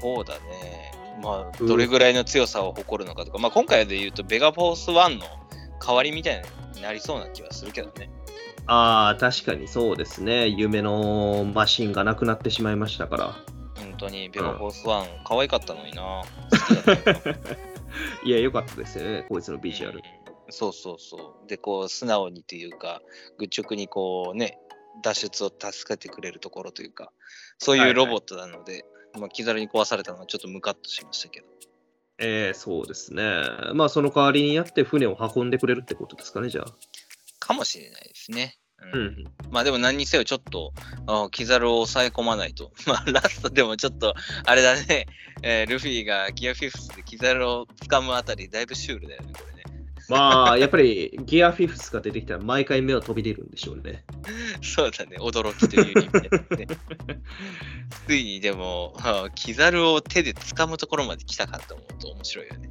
[0.00, 0.92] そうだね。
[1.22, 5.24] まあ、うんどれぐらいの強さを誇るのかとか、まあ、今回で言うと、ベガフォース1の
[5.80, 6.42] 代わりみたい
[6.74, 8.10] になりそうな気はするけどね。
[8.72, 10.46] ああ、確かにそうですね。
[10.46, 13.36] 夢のマシンがなくなってしまいましたから。
[13.76, 16.22] 本当に、ベガフォース1、可愛かったのにな。
[18.22, 19.98] いや、良かったですよね、こいつのビジュアル。
[19.98, 20.20] うん
[20.52, 21.48] そうそうそう。
[21.48, 23.00] で、こう、素直にというか、
[23.38, 24.58] 愚直にこうね、
[25.02, 27.12] 脱出を助けてくれるところというか、
[27.58, 28.84] そういうロボットなので、
[29.18, 31.46] まあ、キザルに壊されたのはちょっとムカッとしましたけど。
[32.18, 33.22] えー、そうですね。
[33.74, 36.66] まあ、その代わりにやって船を運んでくれるってことですかね、じゃあ。
[37.38, 38.59] かもしれないですね。
[38.92, 39.24] ううんん。
[39.50, 40.72] まあでも何にせよちょっと、
[41.06, 42.72] あキザルを抑え込まないと。
[42.86, 44.14] まあラストでもちょっと、
[44.44, 45.06] あれだね、
[45.42, 49.60] えールフィがギアフィフスでキザルを掴むあたり、だいぶシュールだよね、これね。
[50.08, 54.04] まあ、やっぱりギアフィフスが出てきたら毎回目は飛び出るんでしょうね。
[54.60, 56.78] そうだね、驚きという意味で、ね。
[58.08, 62.70] ついにでも、あキザルを手で掴むところまで来たかと思うと面白いよね。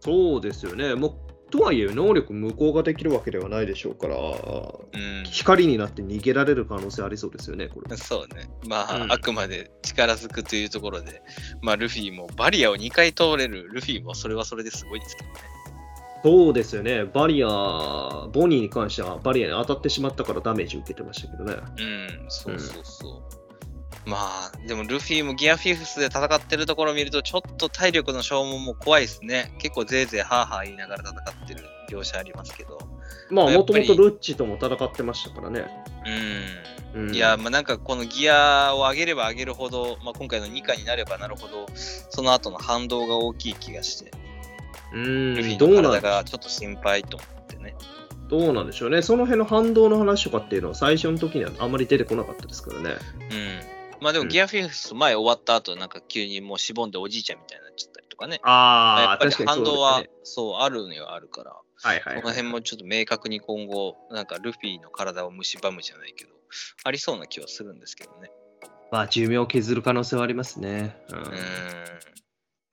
[0.00, 0.94] そうですよね。
[0.94, 5.24] もうとはいえ、能力無効ができるわけではないでしょうから、うん。
[5.24, 7.94] 光になって逃げられる可能性ありそうですよね、これ。
[7.98, 8.50] そうね。
[8.66, 11.22] まあ、うんあくまで力ずくというところで、
[11.60, 15.34] まあ、ルフィもバリアを2回通れるルフィもそれはそれですごいですけどね。
[16.24, 17.04] そうですよね。
[17.04, 17.48] バリア、
[18.32, 21.54] ボニーに関してはバリアに当たってしまったからダメージ受けてましたけどね。
[21.54, 23.41] うん、そうそうそう。
[24.04, 29.54] まあ、でもルフィもギアフィフスで戦ってるところを見ると、ちょっと体力の消耗も怖いですね。
[29.58, 32.78] 結構ぜいぜいハーハー言いながら戦ってる描写ありますけど。
[33.30, 35.64] まあ、もともとルッチとも戦ってましたからね。
[36.94, 37.02] うん。
[37.02, 44.10] うんいや、まあなんかこのギアを上げれば上げるほど、まあ今回の2回になればなるほど、その後の反動が大きい気がして、
[44.92, 45.02] うル
[45.36, 47.74] フん、ィのどうなん体がちょっと心配と思ってね。
[48.28, 49.00] どうなんでしょうね。
[49.00, 52.96] その辺の反動の話とかっていうのは最初の時にはあんまり出てこなかったですからね。
[53.30, 53.71] うん。
[54.02, 58.34] まあでも、うんギアフィフス前終わった後、なんか急にもうしぼんでおじいちゃんみたいになっちゃったりとかね。
[58.34, 60.10] やあっぱり反動はね。
[60.24, 66.32] そうあるにはあるから、はいはい、この辺もちょっと明確に今後、なんかルフィの体を蝕むじゃないけど、
[66.84, 68.30] ありそうな気はするんですけどね。
[68.90, 70.96] まあ、寿命を削る可能性はありますね。
[71.08, 71.32] うんうーん。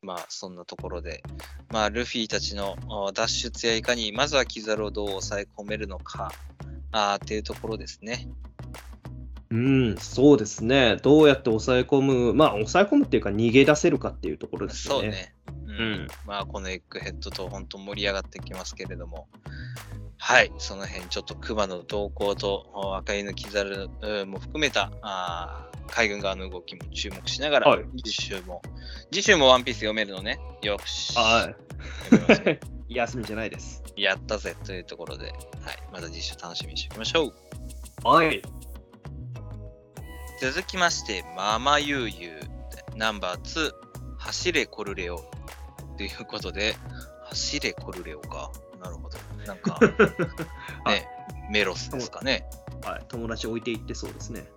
[0.02, 1.24] まあそんなところで、
[1.72, 2.78] まあルフィたちの
[3.08, 6.32] あ脱出やいかに、まずはキザルをどう抑え込めるのか、
[6.92, 8.28] あーっていうところですね。
[9.52, 10.98] うん、そうですね。
[11.02, 15.34] どうやって抑え込む、まあ、抑え込むっていうか、逃げ出せるかっていうところですよね。
[15.48, 15.66] そうね。
[15.68, 15.76] うん。
[15.80, 19.28] うんまあ、このエッグヘッドと本当盛り上がってきますけれども、
[20.20, 28.62] はい、その辺、ちょっと熊の動向とお赤犬キザルうんも含めたあー海軍側の動きも注目しながら、はい次週も、
[29.12, 30.40] 次週もワンピース読めるのね。
[30.62, 31.14] よし。
[31.18, 31.52] は
[32.48, 32.60] い。
[32.94, 33.84] 休みじゃないです。
[33.96, 35.36] やったぜというところで、はい、
[35.92, 37.34] また次週楽しみにしておきましょう。
[38.04, 38.42] はい。
[40.42, 43.74] 続きまして、ママユーユーナンバー2、
[44.18, 45.30] 走れコルレオ
[45.98, 46.78] ということで、
[47.26, 48.50] 走れコルレオか。
[48.82, 49.18] なるほど。
[49.46, 49.74] なんか、
[50.86, 51.08] はいね、
[51.52, 52.50] メロスですかね。
[52.86, 53.06] はい。
[53.10, 54.48] 友達置いていってそうですね。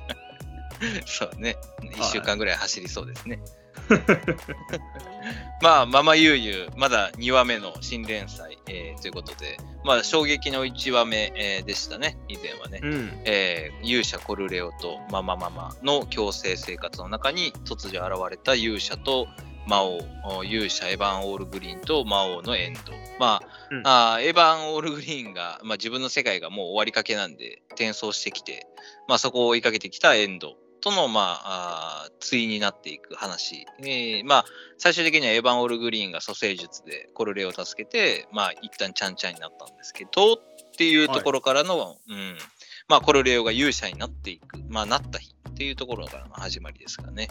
[1.06, 1.56] そうね。
[1.82, 3.40] い1週間ぐらい走りそうですね。
[5.62, 12.80] まあ、ママユーユー、まだ2話目の新連載、えーということで、まあ、衝撃の1話目、えーでしたね、以前はね。
[12.82, 13.22] うん。
[13.24, 19.28] えー勇者コルレオとママママの共生生活の中に突如現れた勇者と
[19.66, 22.92] 魔王、お勇者エヴァン・オールグリーンと魔王のエンド。
[23.18, 28.66] まあ、うんあーエヴァン・オールグリーンが、まあ、自分の世界がもう終わりかけなんで転送してきて、
[29.08, 33.66] まあ、そこを追いかけてきたエンドとの、まあ、あー対になっていく話。
[33.80, 34.44] えーまあ、
[34.78, 40.36] 最終的にはエヴァン・オールグリーンが蘇生術でコルレオを助けて、まあ、一旦ちゃんちゃんになったんですけど、っ
[40.76, 42.36] ていうところからの、うん、
[42.88, 47.28] まあ、コルレオが勇者になっていく、まあ、なった日っていうところからの始まりですかね。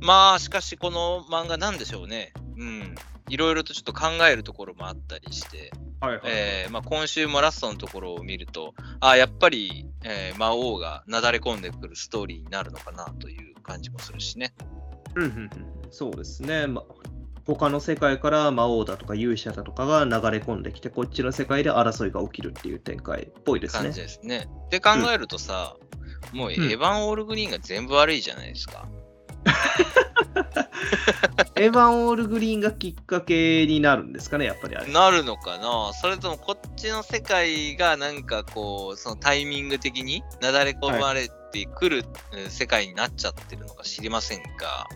[0.00, 2.32] まあ、しかし、この漫画なんでしょうね。
[2.56, 2.94] うん。
[3.28, 5.70] いろいろとちょっと考えるところもあったりして、
[6.00, 6.20] はいはい。
[6.24, 14.54] えーまあ、今週もラストのところを見ると、あやっぱり、えー魔王がなだれ込んでくるストーリーになるのかなという感じもするしね。
[15.14, 15.50] うんうんうん、
[15.90, 16.66] そうですね。
[16.66, 16.84] ま、
[17.46, 24.00] 他の世界から魔王だとか勇者だとかが流れ込んできて、こっちの世界で争いが起きるっていう展開っぽいですね感じ。
[24.00, 24.48] ですね。
[24.70, 25.76] で考えるとさ、
[26.32, 28.88] もうエうんヴァン・オールグリーンが全部悪いじゃないですか。
[31.56, 34.92] エヴァン・オールグリーンがきっかけになるんですかね、やっぱりあれ。
[34.92, 44.86] なるのかなそれともこっちの世界がなんかこう、そのタイミング的になだれ込まれてくる、えー世界になっちゃってるのか知りませんが、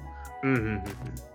[0.42, 0.84] うんうんうんうん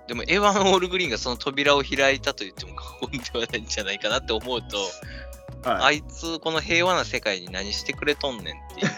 [0.10, 4.78] でもエヴァン・オールグリーンがその扉を開いたと言っても過言ではないんじゃないかなって思うと、
[5.70, 8.94] はい、あいつこの平和な世界に何してくれとんねんっていうね。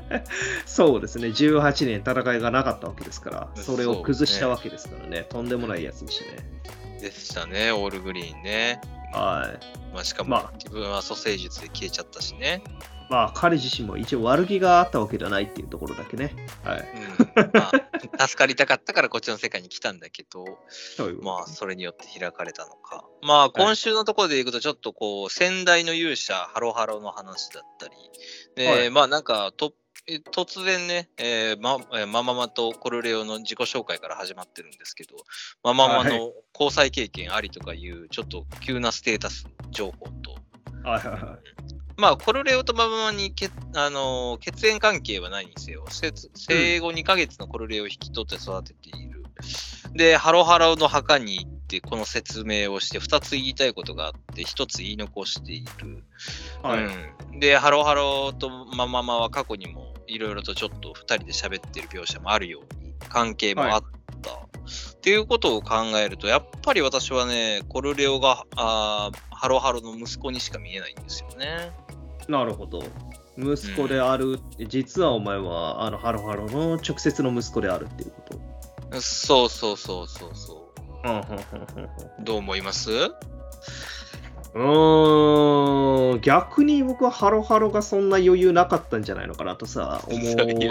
[0.66, 6.62] そうですね、18年戦いがなかったわけですから、それを崩したわけですからね、とんでもないやつでしたね。
[7.00, 8.80] でしたね、オールグリーンね。
[9.12, 9.50] は
[9.92, 9.94] い。
[9.94, 12.62] まあ、しかもまあ自分は蘇生術で消えちゃったしね。
[13.10, 16.34] まあ、彼自身も一応悪気があったわけではないっていうところだけね。
[16.64, 16.88] はい。
[17.36, 17.76] うんまあ、
[18.26, 20.46] 助かりたかったからこっちの世界に来たんだけど、
[21.20, 23.04] まあ、それによって開かれたのか。
[23.20, 27.94] まあ、今週のところでいくと、ちょっとこう、先代の勇者、ハロハロの話だったり、
[28.56, 29.81] で、はいまあ、なんか、とえ
[30.32, 35.14] 突然ね、えーまえーマママとコルレオの自己紹介から始まってるんですけど、
[35.62, 40.36] マママはの交際経験ありとかいう、ちょっと急なステータス情報と、
[40.82, 42.00] はい。
[42.00, 49.22] まあ、コルレオとマママにけ、あのー血縁関係はないにせよ、せ生後2ヶ月のコルレオを引き取って育てている。
[49.94, 56.02] で、ハロハロの墓に行って、この説明をして、2つ言いたいことがあって、1つ言い残している。
[56.62, 56.84] はい
[57.32, 63.82] うん、で、ハロハロとマママは過去にもいろいろとちょっと2人で喋ってる描写もあるように、関係もあっ
[64.22, 64.32] た。
[64.32, 71.72] っていうことを考えると、やっぱり私はね、コルレオがあーハロハロの息子にしか見えないんですよね。
[72.28, 72.84] なるほど。
[73.36, 74.38] 息子である、
[74.68, 78.38] 実はお前はあのハロハロの直接の息子であるっていうこ
[78.90, 79.00] と。
[79.00, 80.72] そうそうそうそうそ
[81.04, 81.08] う。
[81.08, 81.24] うんうんうん
[82.18, 82.90] うんどう思います？
[84.54, 90.18] うーん、逆に僕はハロハロがそんな余裕なかったんじゃないのかなとさ、思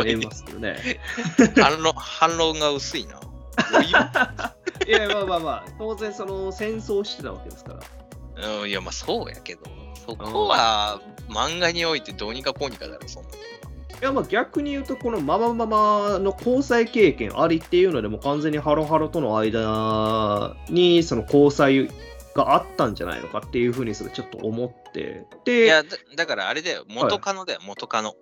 [0.06, 1.00] えますよね。
[1.60, 3.20] 反論反論が薄いな。
[4.88, 8.60] いや、まあまあまあ、当然その戦争してたわけですから。
[8.62, 9.62] うんいや、まあそうやけど、
[10.08, 13.36] そこは漫画においてどうにかこうにかだろ、そんなの。
[13.36, 21.90] いやまあ逆に言うと、このママママの交際経験ありっていうのでも完全にハロハロとの間にその交際
[22.36, 25.26] があったんじゃないのかっていうふうにちょっと思って。
[25.46, 28.16] いで、や、だだからあれだよ、元カノだよ、元カノ。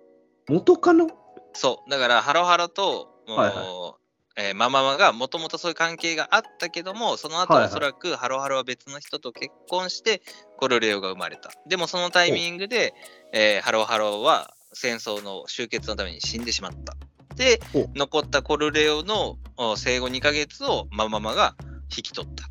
[0.48, 1.08] 元カノ？
[1.52, 3.94] そう、だからハロハロと、もうはいは
[4.36, 7.70] えーマママがもともとそういう関係があったけども、その後はいはい。
[7.70, 10.22] おそらくハロハロは別の人と結婚して、
[10.56, 11.50] コルレオが生まれた。
[11.68, 12.94] でもそのタイミングで、
[13.32, 16.94] えーハロハロは戦争の終結のために死んでしまった。
[17.36, 17.60] で
[17.94, 21.54] 残ったコルレオのお生後2ヶ月をマママが
[21.96, 22.44] 引き取った。
[22.44, 22.48] っ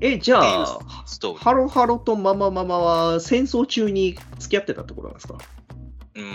[0.00, 0.78] え、じゃあ。
[1.38, 5.34] ハロハロとママママは戦争中に付き合ってたってことなんですか？
[6.14, 6.26] うーん。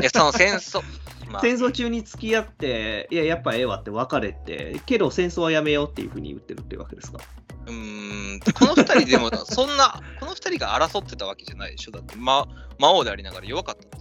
[0.00, 0.80] いや、その戦争、
[1.30, 7.18] まあ、戦争中に付き合って、いや、やっぱええわって別れて、けど戦争はやめようっていうふうに言ってるってわけですか？
[7.66, 7.72] うー
[8.36, 11.92] んこの二人でも、そんな、この二人が争ってたわけじゃないでしょ？
[11.92, 12.46] だって、ま、
[12.78, 13.95] 魔王でありながら弱かった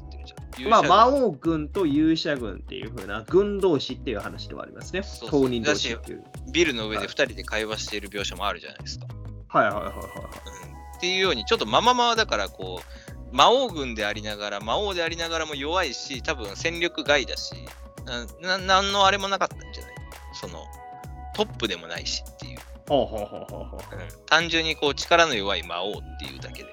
[0.70, 5.04] まあ、魔王軍と勇者軍っていうふうな軍同士っていう話ではありますね。
[5.04, 6.24] そうそう当人同士っていう。
[6.52, 9.08] ビルの上で二人で会話している描写もあるじゃないですか。
[9.50, 10.06] はいはいはいはいはい。
[10.06, 10.08] うん、
[10.98, 17.54] っていうように、ちょっとマママはだから、こう、魔王軍でありながら、魔王でありながらも弱いし、多分戦力外だし、
[18.42, 19.94] なななんのあれもなかったんじゃない？
[20.34, 20.66] その、
[21.36, 22.60] トップでもないしっていう。
[22.88, 26.70] ほうほうほうほうほううん、単純にこう力の弱い魔王っていうだけで。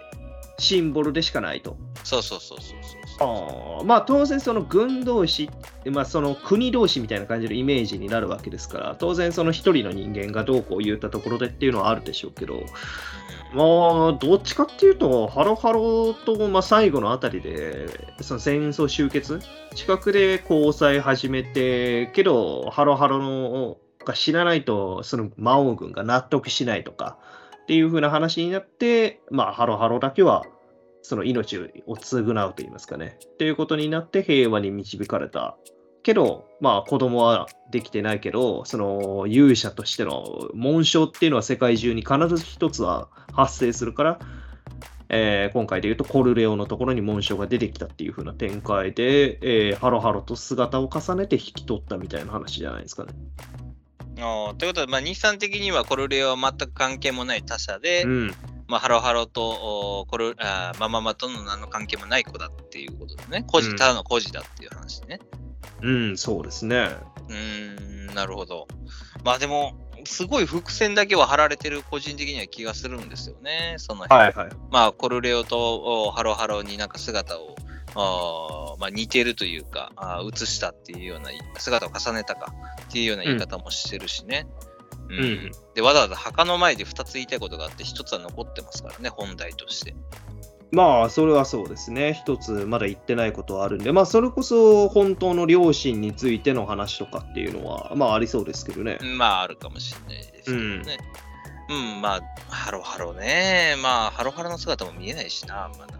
[0.59, 1.77] シンボルでしかないと。
[2.05, 3.12] そうそうそうそうそう。
[3.23, 5.51] あまあ当然その軍同士、
[5.87, 12.65] まあ、その国同士みたいな感じのイメージになるわけですから当然その一人の人間がどうこう言ったところでっていうのはあるでしょうけど
[13.55, 17.87] まあどっちかっていうとハロハロと、まあ、最後のあたりで
[18.21, 19.41] その戦争終結？
[19.75, 27.19] 近くで交際始めてけどハロハロのが死なないとその魔王軍が納得しないとか
[27.63, 30.45] っていう風な話になってまあハロハロだけは
[31.03, 33.19] その命を償うと言いますかね。
[33.25, 35.57] っていうことになって平和に導かれた。
[36.03, 44.19] けど、まあ子供はできてないけど、その勇者としての紋章っていうのは世界中に必ず一つは発生するから、
[45.09, 53.13] えー今回で言うとコルレオのところに紋章が出てきたっていう風な展開で、えーハロハロと姿を重ねて引き取ったみたいな話じゃないですかね。
[54.21, 58.35] ああということは、まあ、日産的にはコルレオは全く関係もない他者で、うん。
[58.69, 63.45] まあ、ハロハロとおコルあーマママとの何の関係もない子だっていうことですね。
[63.47, 65.21] 孤児、うんただの孤児だっていう話ね。
[65.83, 66.89] うん、そうですね。
[67.29, 68.69] うーん、なるほど。
[69.25, 73.77] まあでも、すごい伏線だけは張られてる個人的には気がするんですよね。
[73.79, 74.21] その辺。
[74.21, 74.51] はいはい。
[74.71, 77.55] まあ、コルレオとおハロハロになんか姿を、
[77.95, 82.53] あーまあ、似てるというか、あー映したっていうような、姿を重ねたか
[82.89, 84.47] っていうような言い方もしてるしね。
[84.67, 84.72] うん
[85.09, 89.95] うんで、わざわざ墓の前で2つ言いたいことがあって、1つは残ってますからね、本題として。
[90.71, 92.15] まあ、それはそうですね。
[92.15, 98.99] 一つまだ言ってないことはあるんで、まあ、それこそ本当の両親についての話とかっていうのは、まあ、ありそうですけどね。
[99.03, 100.99] まあ、あるかもしれないですけどね。
[101.69, 103.77] うん、まあ、ハロハロね。
[103.83, 105.93] まあ、ハロハロの姿も見えないしな、まだ。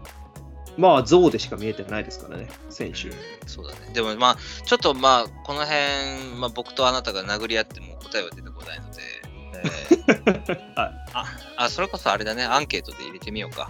[0.77, 3.09] まあ、象でしか見えてないですからね、選手。
[3.09, 3.13] うん
[3.45, 3.93] そうだね。
[3.93, 9.01] でもまあ、ちょっとまあ、この辺、まあ、僕とあなたが殴り合っても答えは出てこないので、
[9.63, 11.25] えーはいあ
[11.57, 13.69] あ、それこそあれだね、アンケートで入れてみようか。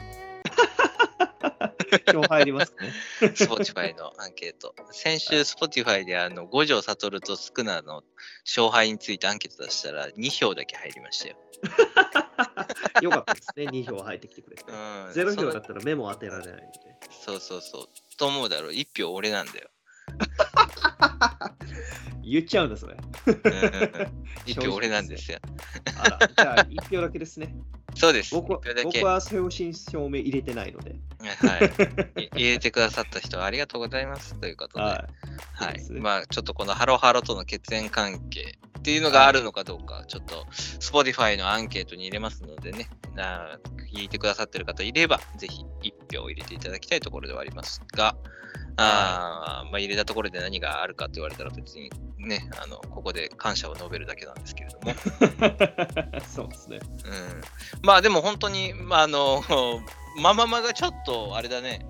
[2.11, 2.93] 今日入りますかね。
[3.21, 4.75] Spotify のアンケート。
[4.91, 8.03] 先週、Spotify であの五条悟とスクナの
[8.45, 11.35] 勝敗についてアンケート出したら2票だけ入りましたよ。
[13.01, 14.63] よかったですね、2票入ってきてくれて。
[14.67, 14.75] うん、
[15.09, 16.63] 0その票だったら目も当てられないんで。
[17.25, 17.87] そうそうそう。
[18.17, 18.71] と思うだろう。
[18.71, 19.69] 1票俺なんだよ。
[22.23, 22.95] 言っちゃうんだ、それ。
[23.27, 23.43] うんうんうん
[24.45, 25.39] 1票俺なんですよ。
[25.97, 27.55] あら、じゃあ、1票だけですね。
[27.95, 28.33] そうです。
[28.33, 28.83] 僕は1票だけ。
[28.99, 30.95] 僕は正真正銘入れてないので。
[31.29, 31.57] は
[32.15, 32.23] い。
[32.23, 34.39] い入れてくださった人ありがとうございます。
[34.39, 34.83] ということで。
[34.83, 35.07] は
[35.55, 43.57] はいいいまあ、ちょっとこのハロハロとの血縁関係っていうのがあるのかどうか、ちょっと Spotify のアンケートに入れますのでね、な
[43.93, 45.63] 聞いてくださってる方いれば、ぜひ
[46.11, 48.15] 1票入れていただきたいところではありますが、
[48.77, 56.21] あーまあ、入れたところで何があるかと言われたら別にね、あのここで感謝を述べるだけなんですけれども、い。
[56.27, 56.79] そうですね。
[57.05, 57.41] うん、
[57.83, 59.43] まあでも本当に、まあ、あの
[60.17, 61.85] マママがちょっとあれだね、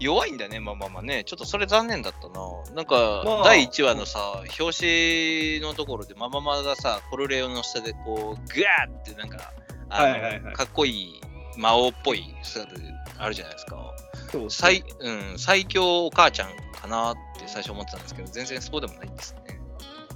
[0.00, 1.24] 弱いんだね、マママね。
[1.24, 2.74] ちょっとそれ残念だったな。
[2.74, 9.52] なんか、まあ第1話のさ、表紙のところでマママがさ、コルレオの下でこう、グワーってなんか、
[9.90, 11.20] あのはいはいはいかっこいい
[11.58, 12.82] 魔王っぽい姿で
[13.18, 13.94] あるじゃないですか。
[14.32, 16.48] そうですね最,、うん、最強お母ちゃん
[16.80, 19.59] かなって最初思ってたんですけど、全然そうでもないんですね。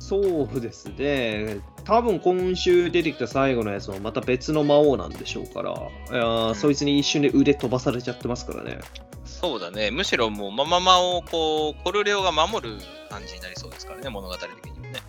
[0.06, 1.60] そうですね。
[1.84, 5.74] 多分今週出てきた最後のやつもまた別の魔王なんでしょうから、い
[6.14, 8.80] やーうんそいつに一瞬で腕飛ばされちゃってますからね。
[9.24, 9.90] そうだね。
[9.90, 12.76] むしろもうマママをこう、コルレオが守る
[13.08, 15.00] 感じになりそうですからね、物語的にもね。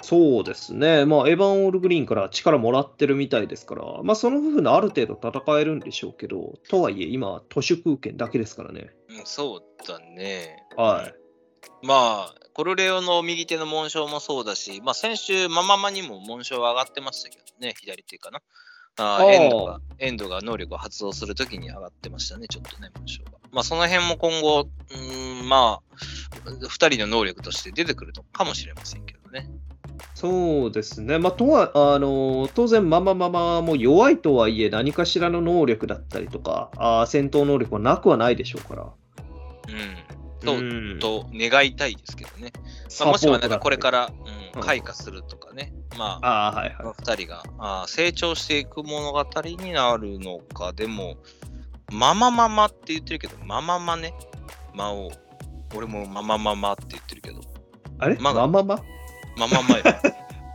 [0.00, 1.04] そうですね。
[1.04, 8.88] まあ、エヴァン・オールグリーンから力もらってるみたいですから、まあ、その部分である程度戦えるんでしょうけど、とはいえ、今、都市空権だけですからね。
[9.10, 10.64] うん、そうだね。
[10.74, 11.14] はい。
[11.86, 18.40] まあ、コルレオの右手の紋章もそうだし、まあ、先週、マママにも紋章上がってましたけどね、左手かな。
[18.96, 23.30] あエンドが、エンドが能力を発動するときに上がってましたね、ちょっとね、紋章が。
[23.52, 29.48] まあ、その辺も今後、うーん、まあ、2人の能力として出てくるのかもしれませんけどね。
[30.16, 31.20] そうですね。
[31.20, 38.82] まあ、とは、あの、当然、ママママも弱いとはいえ、何かしらの能力だったりとか、あー戦闘能力はなくはないでしょうから。
[38.82, 38.86] う
[39.70, 40.07] ん。
[40.40, 42.52] と、うんと願いたいですけどね。
[43.00, 45.72] まあ、もしくはなんかこれからら、うん、うん開花するとかね。
[45.96, 51.16] まあ、ああ、はいは2人があー成長していく物語になるのか、でも、
[51.92, 54.14] ママママって言ってるけど、マママね、
[54.74, 55.10] 魔王。
[55.74, 57.42] 俺もママママって言ってるけど、い。
[57.98, 58.16] あれ？
[58.16, 58.46] まだ？
[58.46, 58.82] マママ
[59.36, 59.84] マママよ。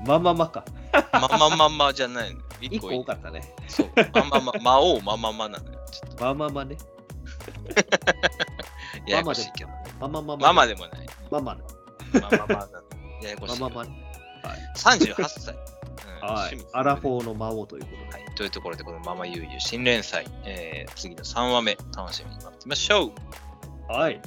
[0.06, 0.66] マママか。
[1.14, 2.46] ママママじゃないのよ。
[2.62, 3.54] 一個多かったね。
[3.68, 3.90] そう。
[4.14, 5.80] マママ、魔王マママなのよ。
[5.92, 6.78] ちょっマママね。
[9.06, 9.70] とややこしいけど。
[9.70, 9.76] ね。
[10.00, 10.48] ママママ。
[10.48, 11.08] ママでもない。
[11.32, 11.62] ママね。
[12.14, 12.72] マママなの。
[13.22, 13.70] ややこしいけど。
[13.70, 14.04] マママね。
[14.76, 15.56] 38歳。
[16.22, 16.28] うん。
[16.28, 16.58] はい。
[16.74, 18.24] アラフォーの魔王ということで。
[18.24, 23.92] はい、というところで、このママゆうゆう新連載、えー次の3話目、楽しみに待ってみましょう。
[23.92, 24.22] はい。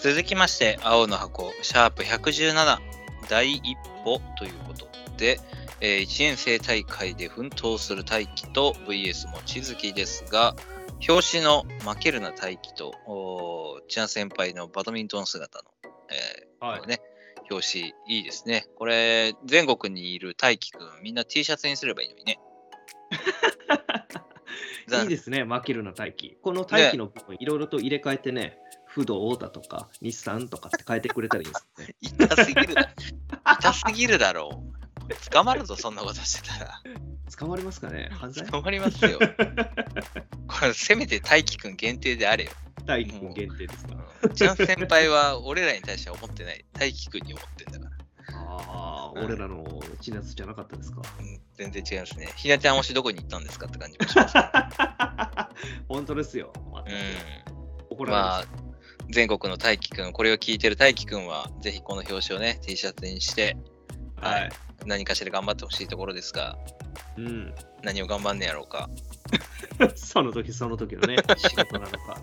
[0.00, 2.78] 続きまして、青の箱、シャープ117、
[3.28, 4.86] 第一歩ということ
[5.16, 5.40] で、
[5.80, 7.94] え1年生大会で奮闘す。
[7.94, 10.24] る大輝と VS 望月です。
[10.30, 10.54] が、
[11.06, 15.64] 表紙の負けるな大輝と、千奈先輩のバドミントン姿の、
[16.10, 17.00] えーはいね、
[17.50, 18.66] 表紙いいですね。
[18.76, 22.40] これ、全国にいる大輝くん、みんな T シャツにすればいいのにね。
[25.02, 26.36] いいですね、負けるな大輝。
[26.42, 31.96] この大輝の部分、いろいろと入れ替えてね、不動だとか、日産とかって変えてくれたらいいですね。
[32.00, 32.94] 痛すぎるだ。
[33.44, 34.73] 痛すぎるだろう。
[35.30, 36.80] 捕まるぞ、そんなことしてたら。
[37.38, 38.46] 捕まりますかね犯罪？
[38.46, 39.18] 捕まりますよ。
[40.46, 42.50] これ、せめて大輝くん限定であれよ。
[42.84, 46.64] 大輝くん限定ですかうんちゃん先輩は俺らに対しては思ってない。
[46.72, 47.90] 大輝くんに思ってんだから。
[48.36, 49.64] ああ、俺らの
[50.00, 51.02] 千夏じゃなかったですか？
[51.18, 52.32] うん全然違いますね。
[52.36, 54.34] ひなちゃん推しどこに行ったんですかって感じもします。
[55.88, 56.52] 本当ですよ。
[56.56, 58.08] う怒ん。
[58.08, 58.44] まあ
[59.10, 63.56] 全国の大輝くん、これを聞いてる大輝くんは、ぜひこの表紙をね、T シャツにして、
[64.28, 64.50] はい。
[64.86, 66.58] 何かしら頑張ってほしいところですが、
[67.16, 67.54] うん。
[67.82, 68.88] 何を頑張んねやろうか。
[69.94, 72.20] その時その時のね、仕事なのか。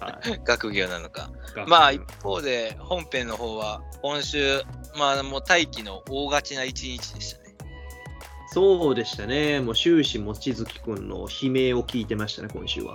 [0.00, 1.30] はい学業なのか。
[1.66, 4.62] まあ一学方で本編の方は今週、
[4.96, 7.54] まあもう大気の大勝ちな一日でしたね。
[8.52, 9.60] そうでしたね。
[9.60, 12.94] もう終始、望月くんの悲鳴を聞いてましたね、今週は。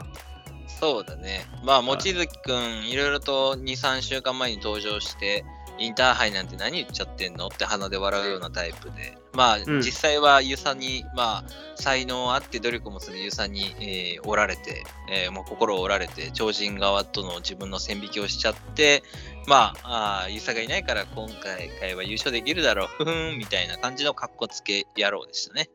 [0.68, 1.46] そうだね。
[1.64, 5.46] まあ望はい月くん、いろいろと2、3週間前に登場して、
[5.80, 11.44] インターハイなんて何言っちゃってんのって鼻で笑うようなタイプで、まあ、ん実際はユサに、まあ、
[11.76, 19.04] 才能あって努力もするユサに、えー折られて、えーもう心を折られて、超人側との自分の線引きをしちゃって、
[19.48, 25.70] まあ、あーユサがいないから今回は優勝できるだろう、ふふん、みたいな感じの格好つけ野郎でしたね。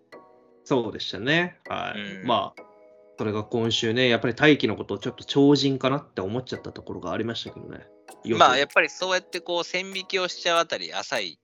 [0.64, 1.58] そうでしたね。
[1.68, 2.00] はい。
[2.00, 2.62] うんまあ、
[3.18, 7.86] それが今週ね、やっぱり大輝のことをちょっと超人かなって思っちゃったところがありましたけどね。
[8.36, 11.38] まあ、やっぱりそうやってこう、線引きをしちゃうあたり、浅い、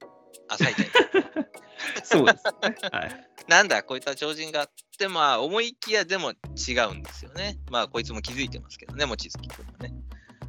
[0.48, 1.26] 浅いタイプ。
[2.04, 2.76] そうですね。
[2.92, 3.26] はい。
[3.48, 7.58] なんだ、こいつは超人がって、まあ、思いきやでも違うんですよね。
[7.70, 9.92] まあ、こいつも気づいてますけどね、望月君はね。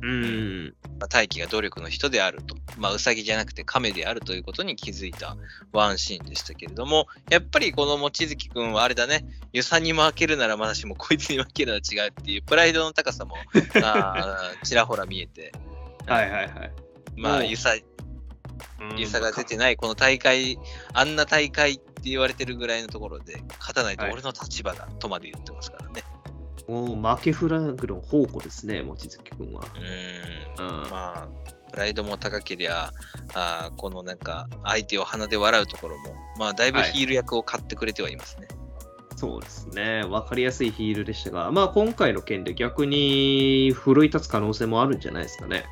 [0.01, 0.75] うん。
[0.99, 2.55] まあ、大輝が努力の人であると。
[2.77, 5.35] まあ、ウサギじゃなくて亀であるということに気づいた
[5.71, 13.35] ワンシーンでしたけれども、やっぱりこの望月君はあれだね、ユサに負けるならまだしも、こいつに負けるなら違うっていうプライドの高さも、
[13.83, 15.51] あーちらほら見えて、
[16.07, 16.71] はいはいはい。
[17.15, 20.57] まあ、うんユサ、うんユサが出てないこの大会、
[20.93, 26.03] あんな大会って言われてるぐらいのところで、勝たないとはい俺の立場だとまで言ってますからね。
[26.67, 29.61] もう負けフラグの宝庫ですね、望月君は。
[29.61, 30.83] うーん。
[30.83, 31.27] うんまあ、
[31.71, 32.91] プライドも高けりゃ、
[33.33, 38.47] あーこのなんか、相手を鼻で笑うところも、まあ、だいぶはいヒール役を買ってくれてはいますね。
[39.17, 40.03] そうですね。
[40.03, 45.65] わかりやすいヒールでしたが、まあ今回の件で逆に奮い立つ可能性もあるんじゃないですかね。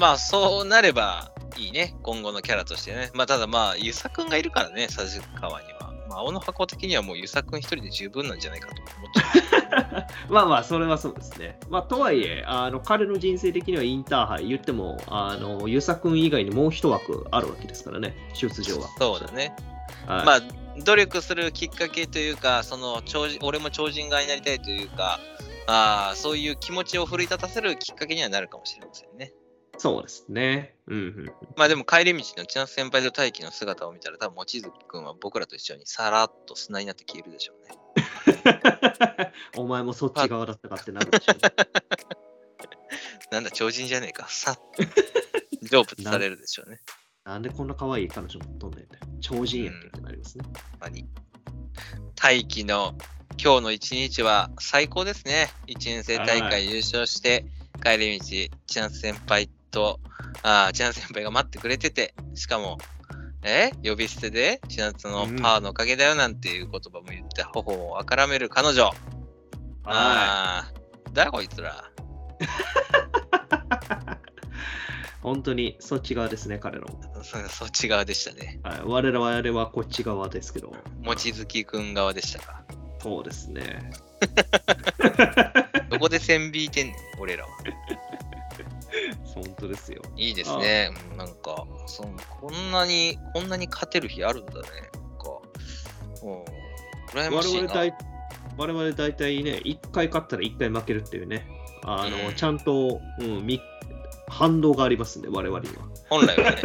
[0.00, 3.10] まあ、そうなればいいね、今後のキャラとしてね。
[3.12, 5.92] まあ、ただまあ、ユサ君がいるからね、佐治川には。
[6.08, 10.32] まあ、青の箱的にはもうユサ君一人で十分なんじゃないかと思っちゃう。
[10.32, 11.60] まあまあ、それはそうですね。
[11.68, 18.88] まあ、とはいえ、あの彼の人生的にはインターハイ、言っても、あのユサ君以外にもう一枠あるわけですからね、出場は。
[18.98, 19.54] そうだね。
[20.06, 20.40] はい、まあ、
[20.82, 25.20] 努力するきっかけというか、その超人俺も超人側になりたいというか、
[25.66, 29.32] あーそういう気持ちを奮い立たせるきっかけにはなるかもしれませんね。
[29.80, 30.74] そうですね。
[30.88, 31.32] うんうん。
[31.56, 39.32] まあでも帰り道の千夏先輩と大輝の姿を見たら、多分望月くんは僕らと一緒にさらっと砂になって消えるでしょうね。
[39.56, 41.40] お前もそっち側だったかってなるでしょうね。
[43.32, 44.28] なんだ、超人じゃねえか。
[44.28, 44.82] さっと
[45.66, 46.82] 成仏されるでしょうね。
[47.24, 48.98] なんでこんな可愛い彼女持っとんねんって。
[49.22, 50.44] 超人やんけってなりますね。
[50.78, 51.08] ほん。
[52.16, 52.94] 大輝の
[53.42, 55.48] 今日の一日は最高ですね。
[55.68, 57.46] 1年生大会優勝して、
[57.82, 58.26] 帰り道、
[58.66, 60.00] 千夏先輩と、
[60.42, 62.78] ああ、千夏先輩が待ってくれてて、しかも、
[63.42, 63.70] え？
[63.82, 64.60] 呼び捨てで？
[64.68, 68.84] 千夏のパワーのおかげだよなんていう言葉も言って、頬をあからめる彼女。
[68.84, 68.92] は
[69.84, 70.72] ああ、
[71.12, 71.70] だこいつら？
[71.70, 72.44] い。
[75.22, 76.86] 本当にそっち側ですね、彼の。
[77.22, 78.60] そそっち側でしたね。
[78.62, 80.74] はい、我々はこっち側ですけど。
[81.02, 82.62] 望月くん側でしたか。
[83.02, 83.90] そうですね。
[85.90, 87.50] どこで線引いてんねん、俺らは。
[89.42, 90.02] 本当ですよ。
[90.16, 90.92] いいですね。
[91.12, 92.10] うんなんか、その
[92.40, 94.60] こんなに、こんなに勝てる日あるんだね。
[94.62, 95.40] なんか、
[96.22, 97.68] うん、羨ましいな。
[97.68, 97.94] 我々大
[98.56, 101.46] 我々大体ね、1回勝ったら1回負けるっていうね、
[101.84, 103.60] あの、うんちゃんと、うん、み
[104.28, 105.90] 反動がありますんで、我々には。
[106.08, 106.56] 本来はね、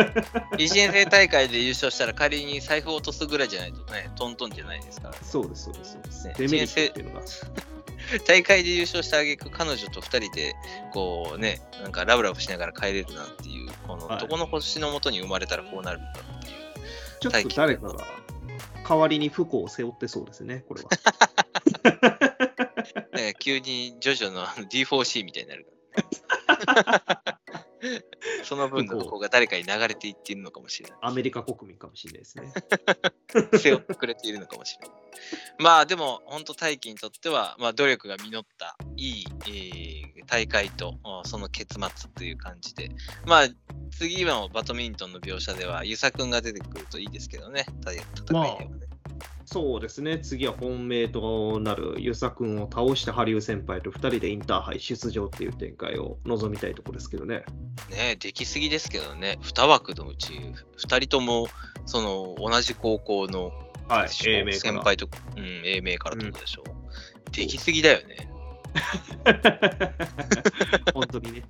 [0.53, 5.13] 1年生大会で優勝したら仮に財布を落とすぐらいじゃないとね、トントンじゃないですから。
[5.21, 6.28] そうです、そうです、そうです。
[6.28, 7.26] ねデメリットっていうのが。
[8.28, 10.56] 大会で優勝した挙句彼女と2人で、
[10.91, 16.56] こうね、なんかラブラブしながら帰れるなんていう、この、はいどこの星のもとに生まれたらこうなるんだっていう。
[17.20, 18.03] ちょっと誰かが
[18.88, 20.89] 代わりに不幸を背負ってそうですね、これは。
[23.14, 26.91] ね、急にジョジョのあの D4C みたいになるか
[27.26, 27.39] ら。
[28.43, 30.99] その分の不幸が誰かに流れていっているのかもしれない。
[31.01, 32.51] アメリカ国民かもしれないですね。
[33.59, 34.97] 背負ってくれているのかもしれない。
[35.59, 42.89] まあでも、本当大輝にとっては、まあ、努力が実ったいい、えー大会とあその結末という感じで、
[43.26, 43.47] まあ
[43.91, 48.84] 次のバドミントンの描写では、遊佐くんが出てくるといいですけどね、た戦いではね。
[49.46, 57.46] そうですね、次は本命となる遊佐君を倒して羽生先輩と2人でインターハイ出場っていう展開を望みたいところですけどね。
[57.91, 60.34] ねできすぎですけどね、2枠のうち
[60.78, 61.48] 2人とも
[61.86, 63.52] その同じ高校の
[63.88, 64.43] はい先
[64.80, 66.64] 輩と、うん、英明からってことでしょ。
[67.32, 68.34] できすぎだよね。
[70.93, 71.43] 本当にね。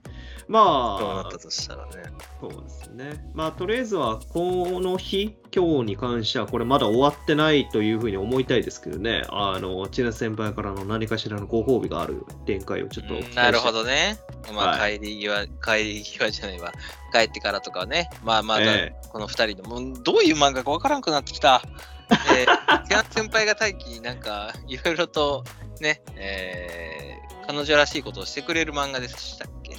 [0.47, 2.03] そうなまあった、としたらね。
[2.39, 3.31] そうですね。
[3.33, 14.19] まあ、とりあえずは、この日、今日に関しては、これまだ終わってないというふうに思いたいですけどね、あの、千奈先輩からの何かしらのご褒美がある展開をちょっとなるほどね。
[14.53, 16.71] まあ、は帰り際、帰り際じゃないわ。
[17.11, 18.09] 帰ってからとかね。
[18.23, 21.61] まあまだ、えこの2人の、もうどういう漫画かわからんくなってきた。
[22.09, 25.43] えー、千夏先輩が大輝になんか、いろいろと
[25.81, 29.77] ね、えー、彼女らしいことをしてくれる漫画でしたっけ？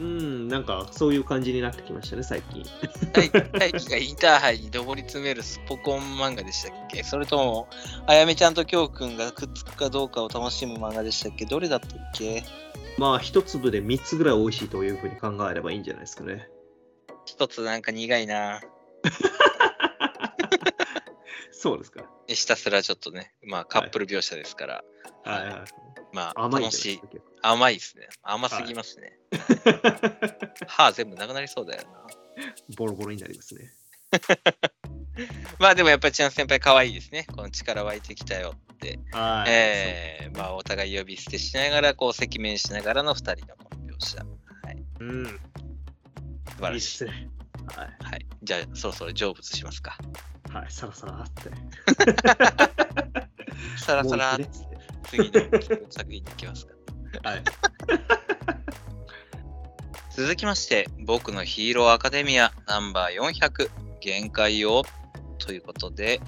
[0.00, 2.64] うん、なんかそういう感じになってきましたね、最近。
[3.12, 7.02] 大大輝がインターハイに上り詰めるスポコン漫画でしたっけ？
[7.02, 7.68] それとも、
[8.06, 11.46] あやめちゃんときょうくんがくっつくかどうかを楽しむ漫画でしたっけ？
[11.46, 12.44] どれだったっけ？
[12.96, 16.48] まあ、一粒で3つぐらい美味しいというふうに考えればいいんじゃないですかね。
[17.26, 18.60] 一つなんか苦いな。
[21.58, 22.04] そうですか。
[22.28, 24.84] ひたすらちょっとね、まあカップル描写ですから、
[25.24, 25.54] はいはい。
[26.12, 27.00] まあ楽しい
[27.42, 28.06] 甘いですね。
[28.22, 29.18] 甘すぎますね。
[30.68, 32.06] 歯全部なくなりそうだよな。
[32.76, 33.72] ボロボロになりますね。
[35.58, 37.26] まあでもやっぱり千奈先輩可愛いですね。
[37.34, 39.00] この力湧いてきたよって。
[39.10, 39.50] はい。
[39.50, 44.18] えー、まあお互い呼び捨てしながら、こう赤面しながらの二人のこの描写。
[44.18, 44.76] はい。
[44.96, 45.26] そううん。
[45.26, 45.32] 素
[46.60, 46.76] 晴いいらしい。
[46.76, 47.30] っすね。
[47.74, 47.96] はい。
[48.00, 48.27] はい。
[48.42, 49.98] じゃあそろそろ成仏しますか。
[50.50, 51.50] はい、さらさらって。
[53.78, 54.68] さらさらもう一つね
[55.08, 55.40] 次の
[55.90, 56.74] 作品に行きますか。
[57.24, 57.42] はい。
[60.14, 63.70] 続きまして、僕のヒーローアカデミアナンバー400
[64.00, 64.84] 限界を
[65.38, 66.20] ということで、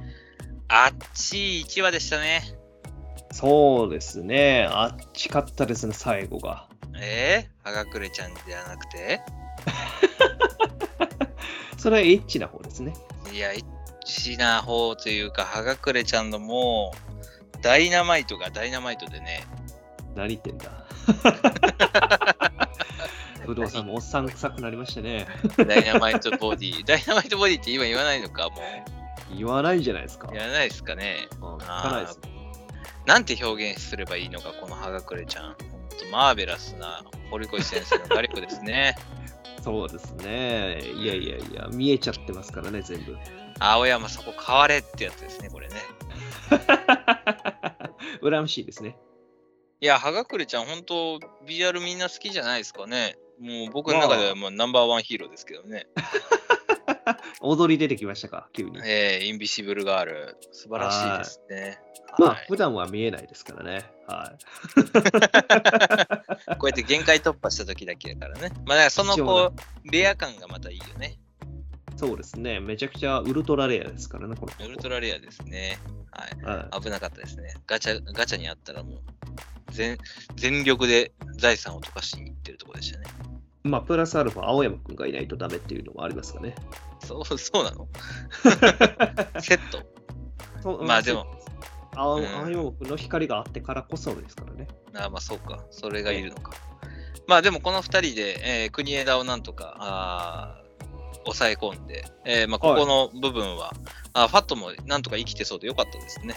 [0.69, 2.43] あっちい1話でしたね。
[3.33, 4.69] そうですね。
[4.71, 6.69] あっちかったですね、最後が。
[7.01, 9.21] えー、はがくれちゃんではなくて？
[11.81, 12.93] それはエッチな方ですね。
[13.33, 13.65] いや、エッ
[14.05, 16.93] チな方というか、はがくれちゃんのも
[17.57, 19.47] う、ダイナマイトがダイナマイトでね、
[20.15, 20.85] 何言ってんだ。
[23.47, 25.27] 不動産もおっさん臭くなりましたね。
[25.57, 26.85] ダイナマイトボディ。
[26.85, 28.57] ダイナマイトボディって今言わないのか、も
[29.35, 30.29] 言わないんじゃないですか。
[30.31, 30.37] う。
[30.37, 31.29] やらないですかね。
[31.41, 32.21] うん、聞かないです。
[33.07, 35.57] なんて表現すればいいのか、このはがくれちゃん。
[36.13, 38.97] マーベラスな堀越先生の画力ですね。
[39.63, 40.81] そうですね。
[40.95, 43.17] いやいやいや、見えちゃってますからね、全部。
[43.59, 45.75] 青山そこ変われってやつですね、これね。
[48.23, 48.97] 羨ましいですね。
[49.81, 53.17] いや、はがくれちゃん、本当ビジュアルみんな好きじゃないですかね。
[53.39, 55.87] もう僕の中ではもうナンバーワンヒーローですけどね。
[57.41, 58.81] 踊り出てきましたか、急に。
[58.85, 61.81] えー、インビシブルガール、素晴らしいですね。
[62.19, 63.91] まあ、はい普段は見えないですからね。
[64.07, 64.33] は
[66.59, 68.53] こうやって限界突破した時だけだからね。
[68.67, 71.19] まあ、だからそのこう、レア感がまたいいよね。
[71.95, 71.99] い。
[71.99, 72.61] そうですね。
[72.61, 75.79] めちゃくちゃウルトラレアですからね、この子ウルトラレアですね。
[76.11, 76.71] はい。
[76.73, 77.55] は危なかったですね。
[77.67, 79.01] ガチャ、ガチャにあったらもう、
[79.71, 79.99] 全
[80.35, 83.07] 全力で財産を溶かしに行ってるところでしたね。
[83.65, 83.69] い。
[83.69, 86.55] まあ、プラスアルファ、青山くんがいないとダメっていうのもありますかね。
[87.05, 87.89] そう、そうなの？
[89.41, 91.27] セットまあでも、
[91.95, 94.69] 青うん青山くんの光があってからこそですからね。
[94.95, 95.65] あまあそうか。
[95.71, 96.53] それがいるのか。
[97.27, 100.71] まあでもこの2人で、えー国枝をなんとかあー
[101.25, 103.73] 抑え込んで、えーまあ、ここの部分は、
[104.15, 106.35] あファットもなんとか生きてそうでよかったですね。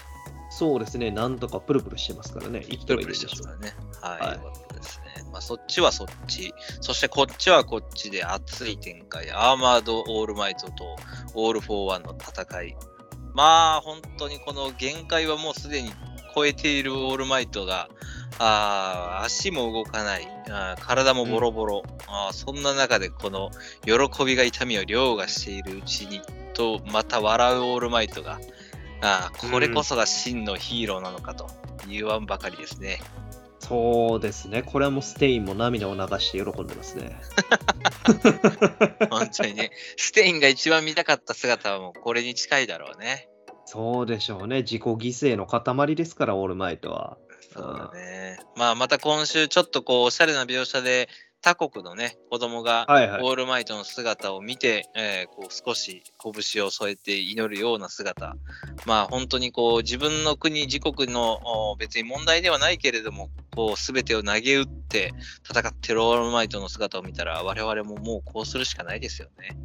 [0.56, 1.10] そうですね。
[1.10, 2.60] なんとかプルプルしてますからね。
[2.62, 3.74] 生きてプルプルはいるでしからね。
[4.00, 5.04] はい、はいよかったですね。
[5.32, 6.54] まあそっちはそっち。
[6.80, 9.32] そしてこっちはこっちで熱い展開。
[9.32, 10.96] アーマード・オールマイトと
[11.34, 12.76] オール・フォー・ワンの戦い。
[13.32, 15.90] まあ本当にこの限界はもうすでに
[16.36, 17.88] 超えているオールマイトが、
[18.38, 23.50] あー足も動かないあー体もボロボロ、あーそんな中でこの
[23.84, 26.20] 喜びが痛みを凌駕しているうちに
[26.52, 28.38] とまた笑うオールマイトが
[29.04, 31.46] あーこれこそが真のヒーローなのかと
[31.88, 33.00] 言わんばかりですね。
[33.58, 34.62] そうですね。
[34.62, 37.16] これはもうステインも涙を流して喜んでますね。
[39.10, 43.28] 本当にね、ステインが一番見たかった姿はもうこれに近いだろうね。
[43.64, 44.62] そうでしょうね。
[44.62, 47.16] 自己犠牲の塊ですから、オールマイトは。
[47.54, 48.38] そうだね。
[48.56, 51.08] まあまた今週ちょっとこうおしゃれな描写で
[51.44, 58.34] 他国のね子供がオールマイトの姿を見て、えーこう少し拳を添えて祈るような姿。
[58.86, 61.40] まあ本当にこう自分の国、自国の
[61.72, 65.12] お別に問題ではないけれども、こう全てを投げ打って
[65.48, 69.56] 戦ってるオールマイトの姿を見たら我々ももうこうするしかないですよね。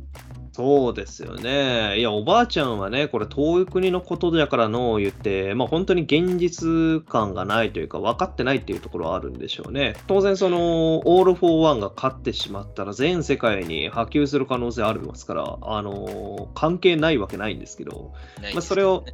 [0.52, 2.00] そうですよね。
[2.00, 9.96] いや、おばあちゃんはね、これ遠い国のことだからの言って、まあ本当に現実感がないというか、分かってないっていうところはあるんでしょうね。
[10.08, 18.12] 当然、その、オール・フォー・ワンが勝ってしまったら、全世界に波及する可能性ありますから、あの、関係ないわけないんですけど、
[18.54, 19.06] まあ、それを、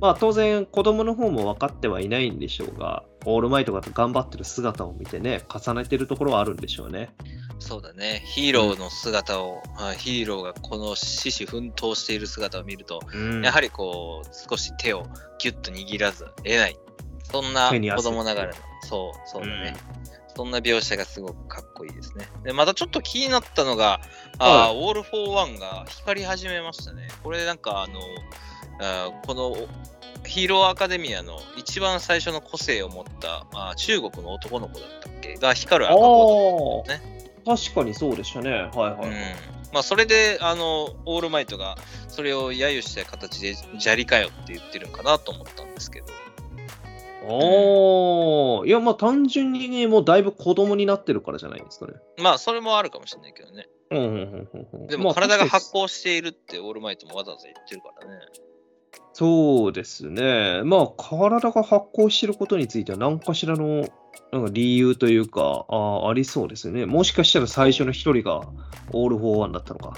[0.00, 7.14] まあ当然子供の方も分かってはいないんでしょうが、オールマイトが頑張ってる姿を見てね、重ねてるところはあるんでしょうね。
[7.58, 8.22] そうだね。
[8.24, 15.04] ヒーローの姿を、あヒーローがこの死死奮闘している姿を見ると、うんやはりこう、少し手を
[15.38, 16.78] ギュッと握らず得ない。
[17.30, 18.54] そんな子供ながらの、
[18.88, 19.76] そう、そうだね。
[20.34, 22.26] そんな描写がすごくかっこいいですね。
[22.42, 24.00] で、またちょっと気になったのが、
[24.38, 27.08] あーオール・フォー・ワンが光り始めましたね。
[27.22, 28.00] これなんかあの、
[28.80, 29.56] あーこの
[30.26, 35.34] ヒーローアカデミアの一番最初の個性を持ったあー中国の男の子だったっけ？
[35.36, 37.30] が光る赤子だったね。
[37.44, 38.50] 確かにそうでしたね。
[38.50, 39.08] はいはい。
[39.08, 39.12] うん
[39.72, 41.76] まあ、それであのオールマイトが
[42.08, 46.06] それを揶揄した形で砂利かよって言ってるんかなと思ったんですけど
[47.28, 51.92] おー、いや、まあ単純にね、もうだいぶ子供になってるからじゃないですかね。
[52.18, 54.86] まあそれもあるかもしれないけどねうんうんうんうんうん。
[54.88, 58.18] でまあも体が発光しているってオールマイトもわざわざ言ってるからね
[59.12, 60.62] そうですね。
[60.64, 63.88] まあ体が発光してることについては何かしらの
[64.32, 66.86] なんか理由というか、あありそうですね。
[66.86, 68.42] もしかしたら最初の一人が
[68.92, 69.94] オール・フォー・ワンだったのか。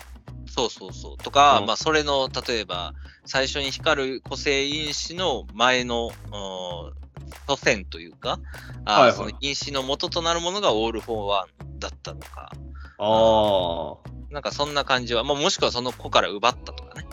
[0.46, 2.92] そうそうそうとか、うんまあそれの例えば
[3.24, 7.02] 最初に光る個性因子の前のうん
[7.46, 8.38] 祖先というか
[8.84, 12.52] あー、はいはいその因子の元となるものがオール・フォー・ワンだったのか
[12.98, 13.96] あ
[14.30, 17.06] なんかそんな感じは、まあ、もしくはその子から奪ったとかね。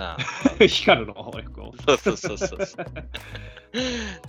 [0.00, 0.16] ああ。
[0.66, 1.14] 光るの？
[1.14, 1.72] 方役を。
[2.02, 2.86] そうそうそうそう。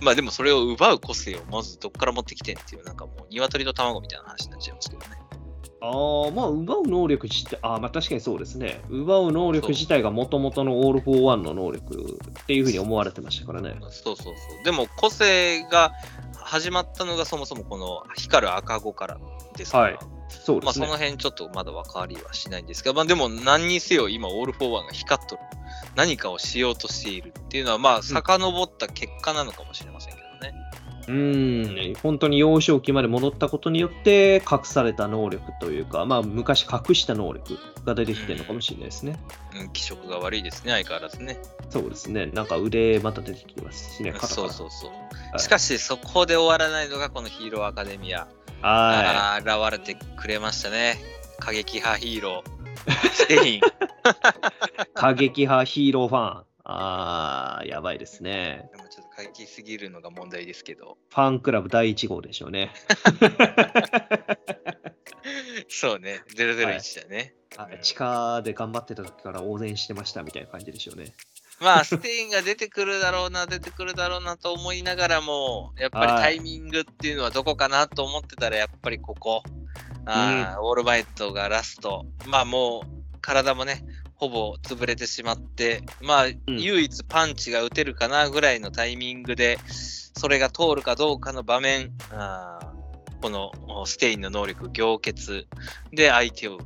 [0.00, 5.18] まあでもそれを奪う個性をまずどっから持ってきてんっていう、なんかもう鶏と卵みたいな話になっちゃいますけどね。
[5.84, 8.82] ああ、まあ、奪う能力自体、ああ、まあ確かにそうですね。
[8.88, 13.74] 奪う能力自体がもともとのオール・フォー・ワンの能力っていうふうに思われてましたからね。
[13.90, 14.64] そうそうそう。
[14.64, 15.90] でも個性が
[16.36, 19.18] 始まったのがそもそもこの光る赤子から
[19.56, 19.84] ですから。
[19.84, 19.98] はい
[20.32, 20.86] そうですね。
[20.86, 25.42] まあその辺ちょっとまだ分かりはしないんですが、まあでも何にせよ今オール・フォー・ワンが光っとる。
[25.94, 30.54] 何かをしようとしているっていうのはまあ遡った結果なのかもしれませんけどね。
[31.08, 39.18] うーん、本当に幼少期まで戻ったことによって隠された能力というか、まあ昔隠した能力が出てきてるのかもしれないですね。
[39.60, 41.38] うん、気色が悪いですね、相変わらずね。
[41.70, 42.26] そうですね。
[42.26, 44.14] なんか腕また出てきてますしね。
[44.20, 44.90] そうそうそう。
[44.90, 44.96] は
[45.38, 48.28] いしかし、そこで終わらないのがこのヒーローアカデミア。
[48.62, 50.96] はあー現れてくれましたね。
[51.38, 52.62] 過激派ヒーロー。
[53.12, 53.56] ステイン。
[53.56, 53.60] い。
[54.94, 56.44] 過激派ヒーローファン。
[56.64, 58.70] ああ、やばいですね。
[58.76, 60.96] でもちょっと過激すぎるのが問題ですけど。
[61.10, 62.70] ファンクラブ第1号でしょうね。
[65.68, 67.34] そうね、001だね。
[67.56, 71.12] はい地下で頑張ってた時から応援してましたみたいな感じでしょうね。
[71.62, 79.42] まあ、ステインが出てくるだろうな、出てくるだろうなと思いながらも、やっぱりタイミングっていうのはどこかなと思ってたら、やっぱりここ、
[80.04, 83.84] あーオールマイトがラスト、まあもう体もね、
[84.14, 92.72] ほぼ潰れてしまって、まあ、唯一パンチが打てるかなぐらいのタイミングで、それが通るかどうかの場面、あー
[93.22, 95.46] このおステインの能力、凝結
[95.92, 96.58] で相手を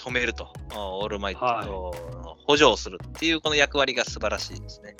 [0.00, 1.94] 止めると、おオールマイトを
[2.46, 4.96] 補助をするっていうこの役割が素晴らしいですね。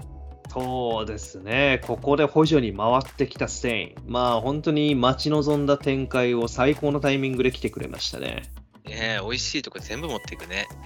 [0.53, 3.95] そうですね、ここで補助に回ってきたステイン。
[4.07, 8.43] まあ本当に待ち望んだ展開を最高のタイミングで来てくれましたね。
[8.85, 10.67] ねえ美味しいとこ全部持っていくね。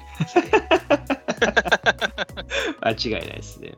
[2.81, 3.73] 間違いないですね。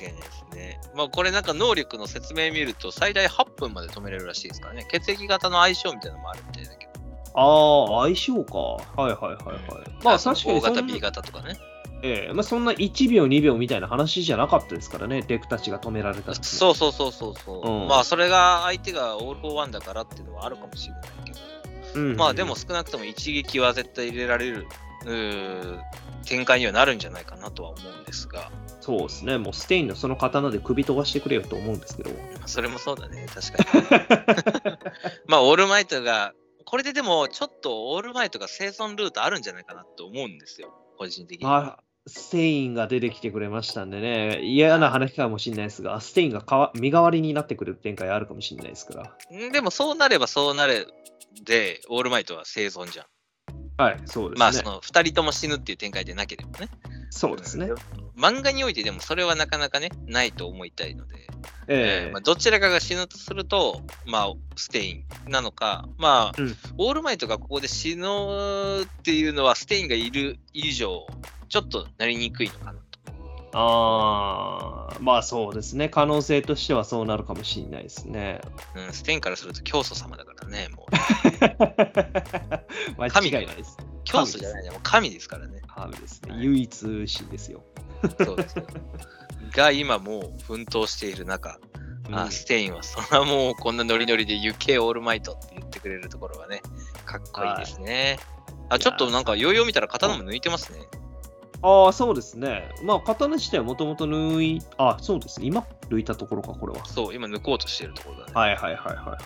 [0.00, 0.80] 間違いないですね。
[0.94, 4.86] まあこれなんか能力の説明見ると最大8分まで止めれるらしいですからね。
[4.90, 6.92] 血液型の相性みたいなのもあるみたいだけど。
[7.34, 8.58] ああ、相性か。
[8.58, 10.04] はいはいはいはい。
[10.04, 11.58] まあ確かに O 型、B 型とかね。
[12.04, 17.68] ええまあ、そんな1秒、2秒みたいな話じゃなかったですからね、デクたちが止められた時そうそうそうそうそう。
[17.68, 21.38] うんまあそれが相手がオール・フォー・ワンだからっていうのはあるかもしれないけど。
[21.94, 24.66] うんまあでも少なくとも一撃は絶対入れられる
[26.24, 28.50] 展開にはなるんじゃないかなとは思うんですが。
[28.80, 32.10] そうですね、もうステインのその刀で首飛ばしてくれよと思うんですけど。
[32.46, 34.76] それもそうだね、確かに。
[35.28, 36.32] まあ、オールマイトが、
[36.72, 41.46] これででも、ちょっとオールマイトが生存ルートあるんじゃないかなと思うんですよ、個人的に。
[41.46, 49.36] まあ、ステインが出てきてくれましたんでね、嫌な話かもしれないですが、ステインが身代わりになってくる展開あるかもしれないですから。
[49.36, 50.86] んでも、そうなればそうなれ
[51.44, 53.06] で、オールマイトは生存じゃん。
[53.76, 54.40] はい、そうですね。
[54.40, 56.70] まあ、その2人とも死ぬっていう展開でなければね。
[57.12, 57.68] そうですね。
[58.16, 61.28] 漫画においてでもそれはなかなかね、ないと思いたいので、
[61.68, 62.04] ええ。
[62.06, 66.56] えーまあ、どちらかが死ぬとすると、まあ、ステインなのか、まあ、うん。
[66.78, 71.06] オールマイトがここで死ぬっていうのは、ステインがいる以上、
[71.50, 72.72] ちょっとなりにくいのかな。
[72.72, 72.81] と。
[73.54, 75.88] ああ、まあそうですね。
[75.88, 78.40] 可能性としてはそうなるかもしれないですね。
[78.74, 80.90] うん、ステインからすると教祖様だからね、もう。
[83.02, 83.76] 間違いないです。
[84.04, 85.60] 教祖じゃないね、もう神ですからね。
[85.66, 86.32] 神ですね。
[86.32, 87.62] はい唯一神ですよ。
[88.24, 88.66] そうですよ。
[89.52, 91.58] が今もう奮闘している中、
[92.10, 96.62] あステインはそんなもうこんなノリノリで行けオールマイトって言ってくれるところはね、
[97.04, 98.18] かっこいいですね。
[98.70, 100.78] あ、ちょっとなんか、ようよう見たら刀も抜いてますね。
[101.62, 102.68] ああ、そうですね。
[102.82, 105.46] まあ、刀自体はもともと抜い、あそうですね。
[105.46, 106.84] 今、抜いたところか、これは。
[106.86, 108.32] そう、今抜こうとしているところだね。
[108.34, 109.18] はいはいはいはいはい。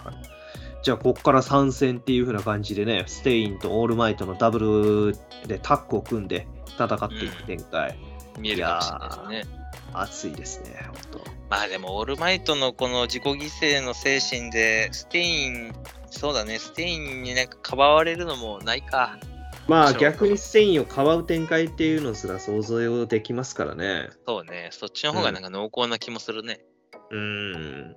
[0.82, 6.46] じゃあ、ここから参戦っていう風な感じでね、ステインとオールマイトのダブルでタッグを組んで
[6.78, 7.98] 戦っていく展開。
[8.38, 9.56] 見えるかもしれないですね。
[9.94, 11.30] 熱いですね、本当。
[11.48, 15.72] まあでも、オールマイトのこの自己犠牲の精神で、ステイン、
[16.10, 19.18] そうだね、ステインになんかかばわれるのもないか。
[19.68, 24.10] まあ、逆にステインをかばう展開っていうのすら想像できますからね。
[24.26, 26.60] そうね、そっちの方がなんか濃厚な気もするね。
[27.10, 27.96] うーん。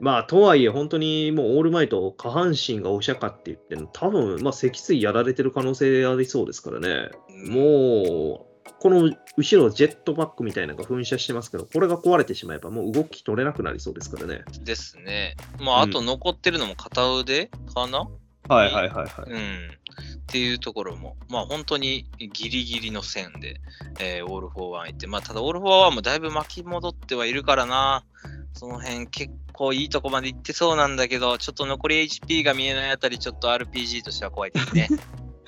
[0.00, 7.10] まあ、とはいえ、本当にもうオールマイト、下半身がお釈迦って言ってるの、多分、まあ、脊椎やられてる可能性ありそうですからね。
[7.30, 8.48] うんもう、
[8.80, 14.44] この後ろジェットバックみたいなのが噴射してますけど、これが壊れてしまえば、もう動き取れなくなりそうですからね。
[14.62, 15.36] ですね。
[15.58, 18.08] まあ、あと残ってるのも片腕かな、
[18.48, 19.30] はいはいはいはい。
[19.30, 19.77] うん。
[19.98, 23.60] っていうところも、まあ本当にギリギリの線で、
[24.00, 28.04] えーオール・フォー・ワン行って、まあただオール・フォー・ワンもだいぶ巻き戻ってはいるからな、
[28.52, 34.88] その辺結構いいとこまで行ってそうなんだけど、ちょっと残り HP が見えないあたり、ちょっと RPG としては怖いですね。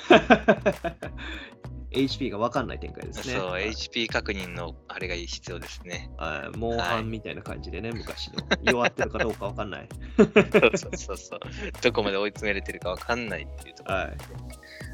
[1.93, 3.35] HP が分かんない展開ですね。
[3.35, 6.11] そう、はい HP 確認のあれが必要ですね。
[6.17, 8.35] はいモンハンみたいな感じでね、昔の。
[8.71, 9.89] 弱ってるかどうか分かんない。
[10.17, 11.41] そうそうそう。
[11.83, 13.99] どこまで追い詰めれてるかわかんないっていうところ。
[13.99, 14.17] はい。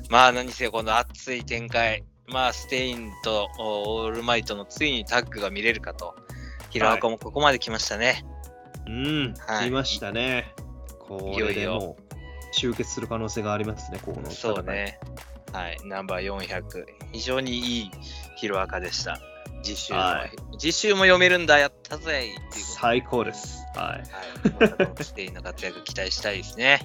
[0.08, 6.14] まあ何せこの熱い展開、まあステインとおオールマイトのついにタッグが見れるかと。
[6.70, 8.24] ヒロアカもここまで来ましたね。
[8.86, 10.54] うん、はい来ましたね。
[10.98, 12.06] これでもう
[12.52, 14.62] 集結する可能性がありますね、ここのそう。
[14.64, 14.98] ね。
[15.56, 16.84] はい、ナンバー400。
[17.12, 17.90] 非常にいい
[18.36, 19.18] ヒロアカでした。
[19.62, 23.64] 実習も、はい実習も読めるんだ、やったぜ最高です。
[23.74, 24.84] はい。
[24.84, 26.80] はい、ステインの活躍期待したいですね。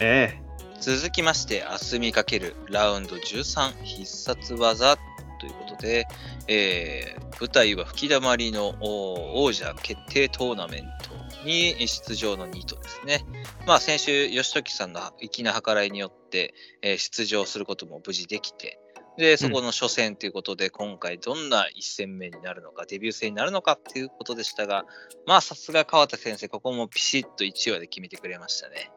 [0.00, 0.42] ええ
[0.80, 4.96] 続きまして、明日見かけるラウンド13必殺技
[5.38, 6.06] ということで、
[6.48, 11.01] えー舞台は吹き溜まりのお王者決定トーナメント
[11.44, 13.24] に出場のニートですね。
[13.66, 18.78] まあ先週、義時さんの粋な計らいによって、えー出場することも無事できて、
[19.18, 24.84] で、そこの初戦ということで、今回どんな一戦目になるのか、デビュー戦になるのかっていうことでしたが、
[25.26, 28.90] まあさすが川田先生、ここもピシッと1話で決めてくれましたね。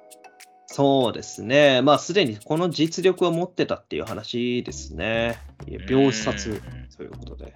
[0.68, 1.82] そうですね。
[1.82, 5.40] まあ、すでにこの実力を持ってたっていう話ですね。
[5.88, 7.56] 秒殺うんそういうことで。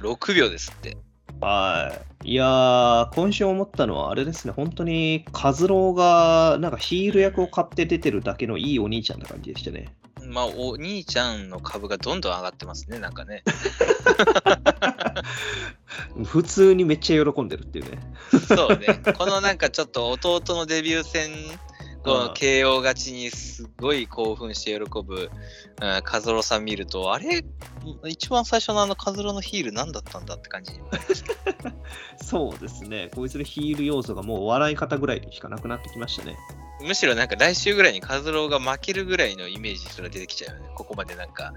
[0.00, 0.96] 6秒ですって。
[1.40, 1.92] は
[2.24, 2.30] い。
[2.30, 4.52] いやー、今週思ったのはあれですね。
[4.52, 9.94] 本当に、カズローが、なんかヒール役を買って出てるだけのいいお兄ちゃんな感じでしたね。
[10.28, 13.42] まあ、お兄ちゃんの株がどんどん上がってますね、なんかね。
[16.24, 17.98] 普通にめっちゃ喜んでるっていうね。
[18.48, 19.00] そうね。
[19.16, 21.30] このなんかちょっと弟のデビュー戦、
[22.06, 25.30] こうんの KO 勝ちにすごい興奮して喜ぶ、
[25.82, 27.44] うん、カズロさん見ると、あれ？
[28.06, 31.28] 一番最初のあのカズロのヒール何だったんだって感じになりますね
[32.22, 33.10] そうですね。
[33.14, 36.36] こいつのヒール要素がもう笑い方ぐらいしかなくなってきましたね。
[36.82, 40.68] むしろなんか来週ぐらいにカズローが負けるぐらいのイメージすら出てきちゃうよね。
[40.74, 41.54] ここまでなんか、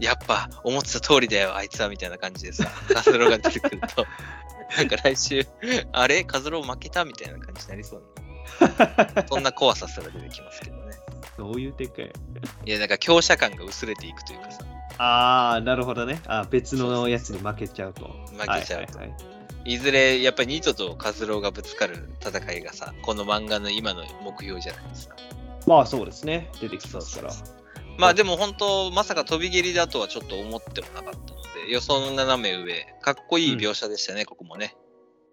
[0.00, 4.04] やっぱ思ってた通りだよ、あいつはみたいな感じでさ、カズローが出てくると、
[4.76, 5.46] なんか来週、
[5.92, 6.24] あれ？
[6.24, 7.04] カズロー負けた？
[7.04, 8.25] みたいな感じになりそうな。
[9.28, 10.92] そんな怖さすら出てきますけどね。
[11.36, 12.12] どういう展開
[12.64, 14.64] いや、なんか強者感が薄れていくというかさ、
[14.98, 16.20] あー、なるほどね。
[16.26, 18.04] あー別のやつに負けちゃうと。
[18.32, 19.36] 負けちゃうとはいはいはい
[19.66, 25.16] いずれやっぱりニトとカズローがぶつかる戦いがさ、この漫画の今の目標じゃないですか。
[25.66, 26.50] まあそうですね。
[26.60, 27.32] 出てきますから。
[27.98, 34.76] まあでも本当、まさか飛び蹴りだとはちょっと思ってもなかったので、予想の斜め上、かっこいい描写でしたね、ここもね。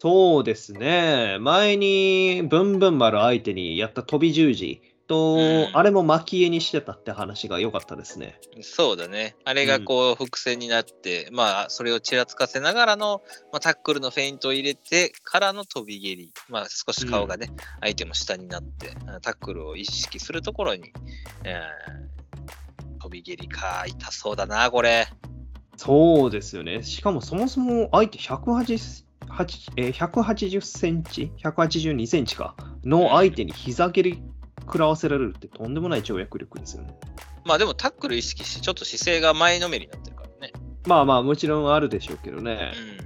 [0.04, 1.38] そうですね。
[1.39, 8.38] 前に、ブンブン丸相手にやった飛び十字と、うんあれも蒔絵にしてたって話が良かったですね。
[8.62, 9.38] そうだね。
[9.45, 13.22] あれがこう伏線になって、まあそれをちらつかせながらの、
[13.54, 16.34] まあ、タックルのフェイントを入れてからの飛び蹴り。
[16.49, 17.47] まあ少し顔がね、
[17.80, 18.89] 相手も下になって、
[19.22, 20.91] タックルを意識するところに、
[21.45, 22.14] えー
[22.99, 25.08] 飛び蹴りか、痛そうだな、これ。
[25.78, 26.84] そうですよね。
[26.84, 29.12] しかもそもそも相手180、8
[29.78, 32.56] えー180センチ ?182 センチか。
[32.84, 34.22] の相手に膝蹴り
[34.62, 36.96] 食らわせられるってとんでもない跳躍力ですよね。
[37.46, 40.54] まあでもタックル意識して、ちょっと姿勢が前のめりになってるからね。
[40.88, 42.72] まあまあもちろんあるでしょうけどね。
[42.88, 43.04] うん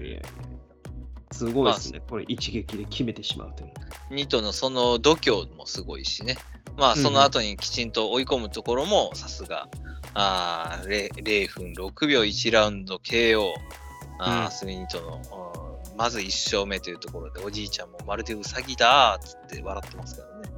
[1.37, 2.01] すごいですね。
[2.09, 3.71] これ一撃で決めてしまうという。
[4.09, 6.35] ニトのその度胸もすごいしね。
[6.77, 9.67] まあその後にきちんと追い込むところもさすが。
[10.15, 13.51] あー 0, 0分6秒1ラウンド KO。
[14.19, 15.66] あーうんスミニトの、あー
[15.97, 20.57] まず1勝目というところでおじいちゃんもまるでウサギだーっつって笑ってますからね。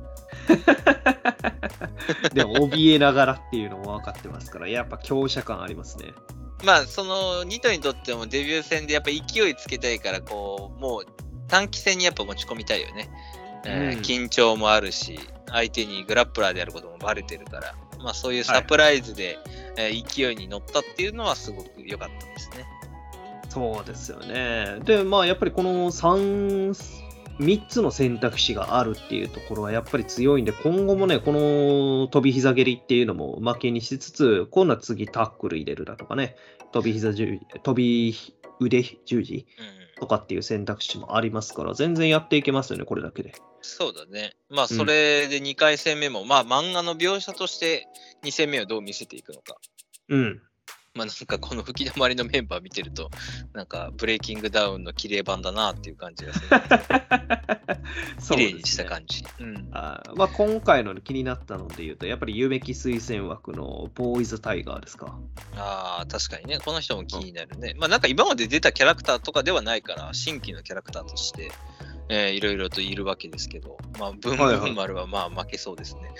[2.34, 6.14] でも怯えながらっていうのも分かってますから、やっぱ強者感ありますね。
[6.64, 11.06] まあそのニトにとってもデビュー戦でやっぱ勢いつけたいからこうもう
[11.48, 13.10] 短期戦にやっぱ持ち込みたいよね。
[13.66, 19.38] えーうん緊張もあるし相手にグラップラーであることもバレてるから、まあ、そういうサプライズで、
[19.78, 22.66] えー勢いに乗ったっていうのはすごく良かったですね。
[23.50, 24.80] そうですよね。
[24.86, 26.70] で、まあやっぱりこの3、
[27.40, 36.36] 3つの選択肢があるっていうところはやっぱり強いんで、今後もね、この飛び膝蹴りっていうのも負けにしつつ、今度は次タックル入れるだとかね、
[36.72, 38.16] 飛び膝十字、飛び
[38.60, 43.34] 腕十字うん、とかっていう選択肢もありますから、全然やっていけますよね、これだけで。
[43.62, 44.36] そうだね。
[44.50, 47.88] まあそれで2回戦目も、まあ漫画の描写として
[48.24, 49.56] 2戦目をどう見せていくのか。
[50.10, 50.42] うん。
[50.96, 53.10] まあなんかこの吹き溜まりのメンバー見てると、
[53.54, 56.48] なんかブレイキングダウンの綺麗版だなっていう感じがする。
[58.36, 59.24] 綺麗にした感じ。
[59.40, 59.70] うん。
[59.72, 65.18] あーまあ、今回の気になったので言うと、やっぱり夢木推薦枠のボーイズタイガーですか。
[65.56, 67.76] ああ、確かにね、この人も気になるね。
[67.78, 71.52] まあなんか今まで出たキャラクターとかではないから、新規のキャラクターとして、
[72.10, 76.12] えーいろいろといるわけですけど、まあ、ブンブン丸はまあ負けそうですね。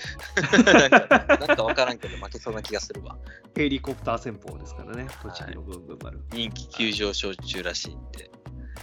[0.64, 3.18] なんかなんかわからんけど負けそうな気がするわ。
[3.56, 6.20] ヘリコプター戦法ですからね、栃木のブンブン丸。
[6.32, 8.30] 人気急上昇中らしいんで、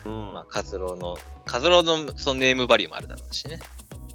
[0.04, 3.60] うんまあ、カズローの、カズローのそのネームバリューもあるだろうしね。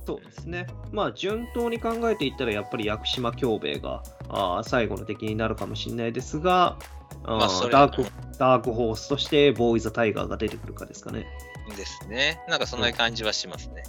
[0.06, 0.68] そうですね。
[0.92, 6.78] まあ、順当に考えていったら、やっぱり屋久島京兵衛があー最後の敵になるかもしれないですが、
[7.24, 8.04] あダーク
[8.38, 11.28] ダークホースとしてボーイズ・タイガーが出てくるかですかね。
[11.76, 12.41] ですね。
[12.47, 13.84] なんかそんな感じはしますね。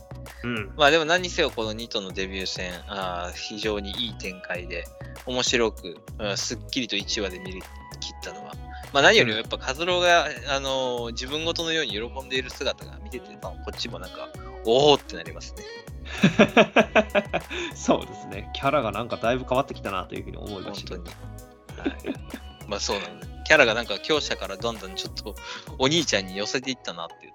[0.45, 0.73] うん。
[0.77, 4.85] まあでも何にせよこのニトのデビュー戦、あー非常にいい展開で、
[5.27, 7.63] 面白く、うんすっきりと1話で見切っ
[8.23, 8.53] たのは、
[8.93, 14.29] まあ何よりもやっぱカズローが、あのー自分ごとのように喜んでいる姿が見てて、まあこっちもなんか、
[14.65, 15.63] おおってなりますね。
[17.75, 18.51] そうですね。
[18.55, 21.11] キャラがなんかだいぶ変わってきたなというふうに思いました本当。
[21.11, 21.91] に。
[21.91, 22.69] はい。
[22.69, 23.27] まあそうなんだ。
[23.45, 25.35] キャラがなんか強者からどんどんちょっと
[25.79, 27.32] お兄ちゃんに寄せていったなっていう。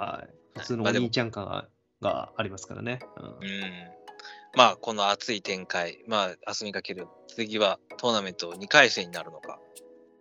[0.00, 0.58] はい。
[0.58, 1.68] 普通のお兄ちゃん感が
[2.00, 3.00] がありますからね。
[3.16, 3.62] うんうん。
[4.56, 9.58] まあこの熱い展開、まあ明日見かける次はトーナメント2回戦になるのか。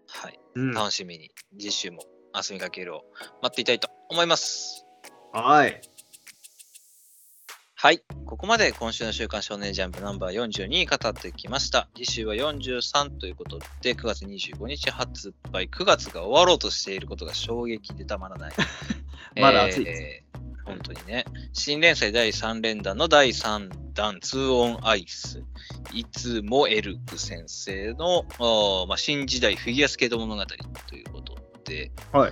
[0.07, 0.39] はい。
[0.55, 1.99] うん楽しみに次週も
[2.35, 3.05] 明日見かけるを
[3.41, 4.85] 待っていたいと思います。
[5.31, 5.81] はい。
[7.81, 8.03] はい。
[8.25, 11.87] ここまで今週の週刊少年ジャンプナンバー42語ってきました。
[11.95, 18.53] 次週は43ということで、9月25日発売、9月が終わろうとしていることが衝撃でたまらない。
[19.35, 20.29] まだ暑いですえー
[20.69, 21.25] 本当にね。
[21.51, 25.43] 新連載第3連弾の第3弾、2オンアイス。
[25.93, 28.23] いつもエルク先生の、
[28.87, 31.35] まあ、新時代フィギュアスケート物語ということ
[31.65, 32.31] で、はい。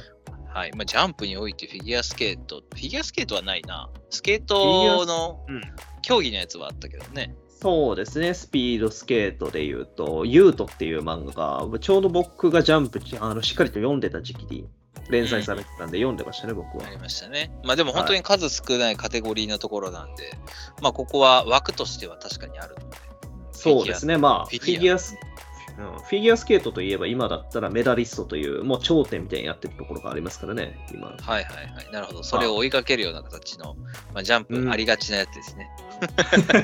[0.54, 3.90] はいまあ、ジャンプにおいてフィギュアスケート、フィギュアスケートはないな。
[4.12, 5.62] スケートのうん
[6.04, 7.36] 競技のやつはあったけどね。
[7.50, 14.70] そうですね、スピードスケートで言うと、ユートっていう漫画が、ちょうど僕がジャンプあのしっかりと読んでた時期に
[15.10, 16.90] 連載されてたんで、読んでましたね、僕はあ。
[16.90, 17.52] りましたね。
[17.64, 20.38] まあでも本当に数少ないカテゴリーのところなんで、
[20.82, 22.98] まあここは枠としては確かにあるので。
[22.98, 23.08] ね。
[23.52, 25.28] そうですね、まあ、フフィギュアス、うん
[25.78, 31.10] フィギュアスケートといえば今だったらメダリストという、もう頂点みたいにやってるところがありますからね、今。
[31.10, 31.92] はいはいはい。
[31.92, 32.24] なるほど。
[32.24, 33.76] それを追いかけるような形の、
[34.14, 35.70] まあ、ジャンプありがちなやつですね。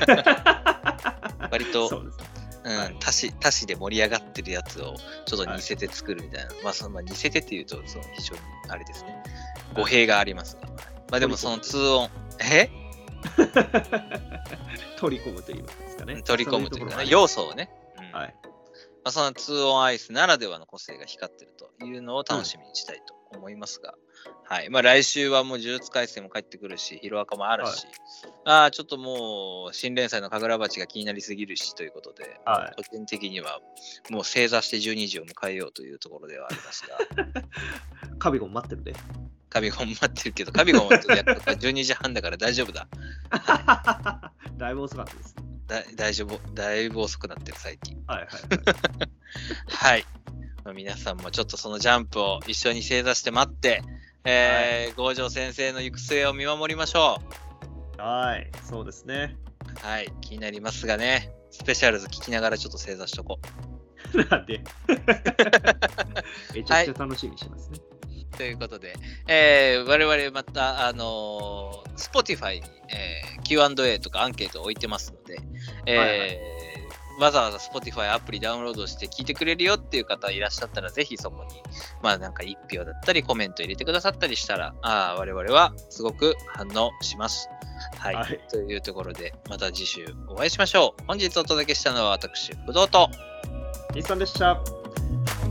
[1.50, 2.43] 割と、そうですね。
[2.64, 4.94] うんはい足し、で盛り上がってるやつを
[5.26, 6.50] ちょっと似せて作るみたいな。
[6.62, 9.22] まあその、まあ、似せてっていうと、その非常にあれですね。
[9.74, 10.62] 語弊がありますが。
[11.10, 12.10] まあでもその2音、
[12.40, 12.70] え？
[14.96, 16.22] 取り込む と言いますかね。
[16.22, 17.70] 取り込むというかね、そ要素をね。
[17.98, 18.34] うんはい。
[19.04, 23.94] まあ、その2オンアイスならではの個性が光ってるというのを楽しみにしたいと思いますが、
[24.46, 24.70] はい。
[24.70, 27.86] まあ、来週はもう呪術廻戦も帰ってくるし、ヒロアカもあるし、
[28.44, 32.76] ああ、ちょっともう、新連載の神楽鉢が気になりすぎるしということで、はい。
[32.76, 33.60] 個人的には
[34.10, 36.98] もう正座して12時を迎えようというところではありますが、
[38.18, 38.94] カビゴン待ってるで。
[39.48, 42.86] カビゴン待ってるけど、カビゴンはやっぱ12時半だから大丈夫だ。
[44.58, 45.53] だいぶ遅かったですね。
[45.66, 48.02] だ大丈夫、だいぶ遅くなってる最近。
[48.06, 48.28] はいはい。
[49.68, 50.06] はい。
[50.64, 53.82] まあ皆さんもちょっとそのジャンプを一緒に正座して待って、
[54.24, 57.18] えー、郷城先生の行く末を見守りましょ
[57.98, 58.50] はい。
[58.62, 59.36] そうですね。
[59.82, 59.86] う。
[59.86, 60.12] はい。
[60.20, 63.38] 気になりますがね、スペシャルズ聞きながらちょっと正座しとこ
[64.30, 64.62] なんで？
[66.54, 67.78] めちゃくちゃ楽しみにしてますね。
[67.78, 67.93] う。
[68.36, 68.94] ということで、
[69.28, 75.38] えー、我々また、あのー、Spotify に、えー Q&A とかアンケートを置いてますので、
[75.86, 76.38] えーはいはい
[77.18, 81.62] わざわざ Spotify アプリダウンロードして聞いてくれるよっていう方いらっしゃったら、ぜひそこに、
[82.02, 87.48] まあなんか一票だったりコメント入れてくださったりしたら、あー我々はすごく反応します。
[87.98, 88.14] はい。
[88.14, 91.04] はいというところで、また次週お会いしましょう。
[91.06, 93.08] 本日お届けしたのは私、不動と、
[93.94, 94.60] 日産でした。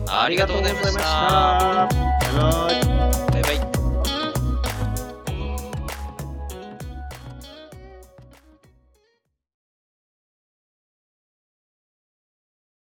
[0.07, 3.32] ありがとうございました。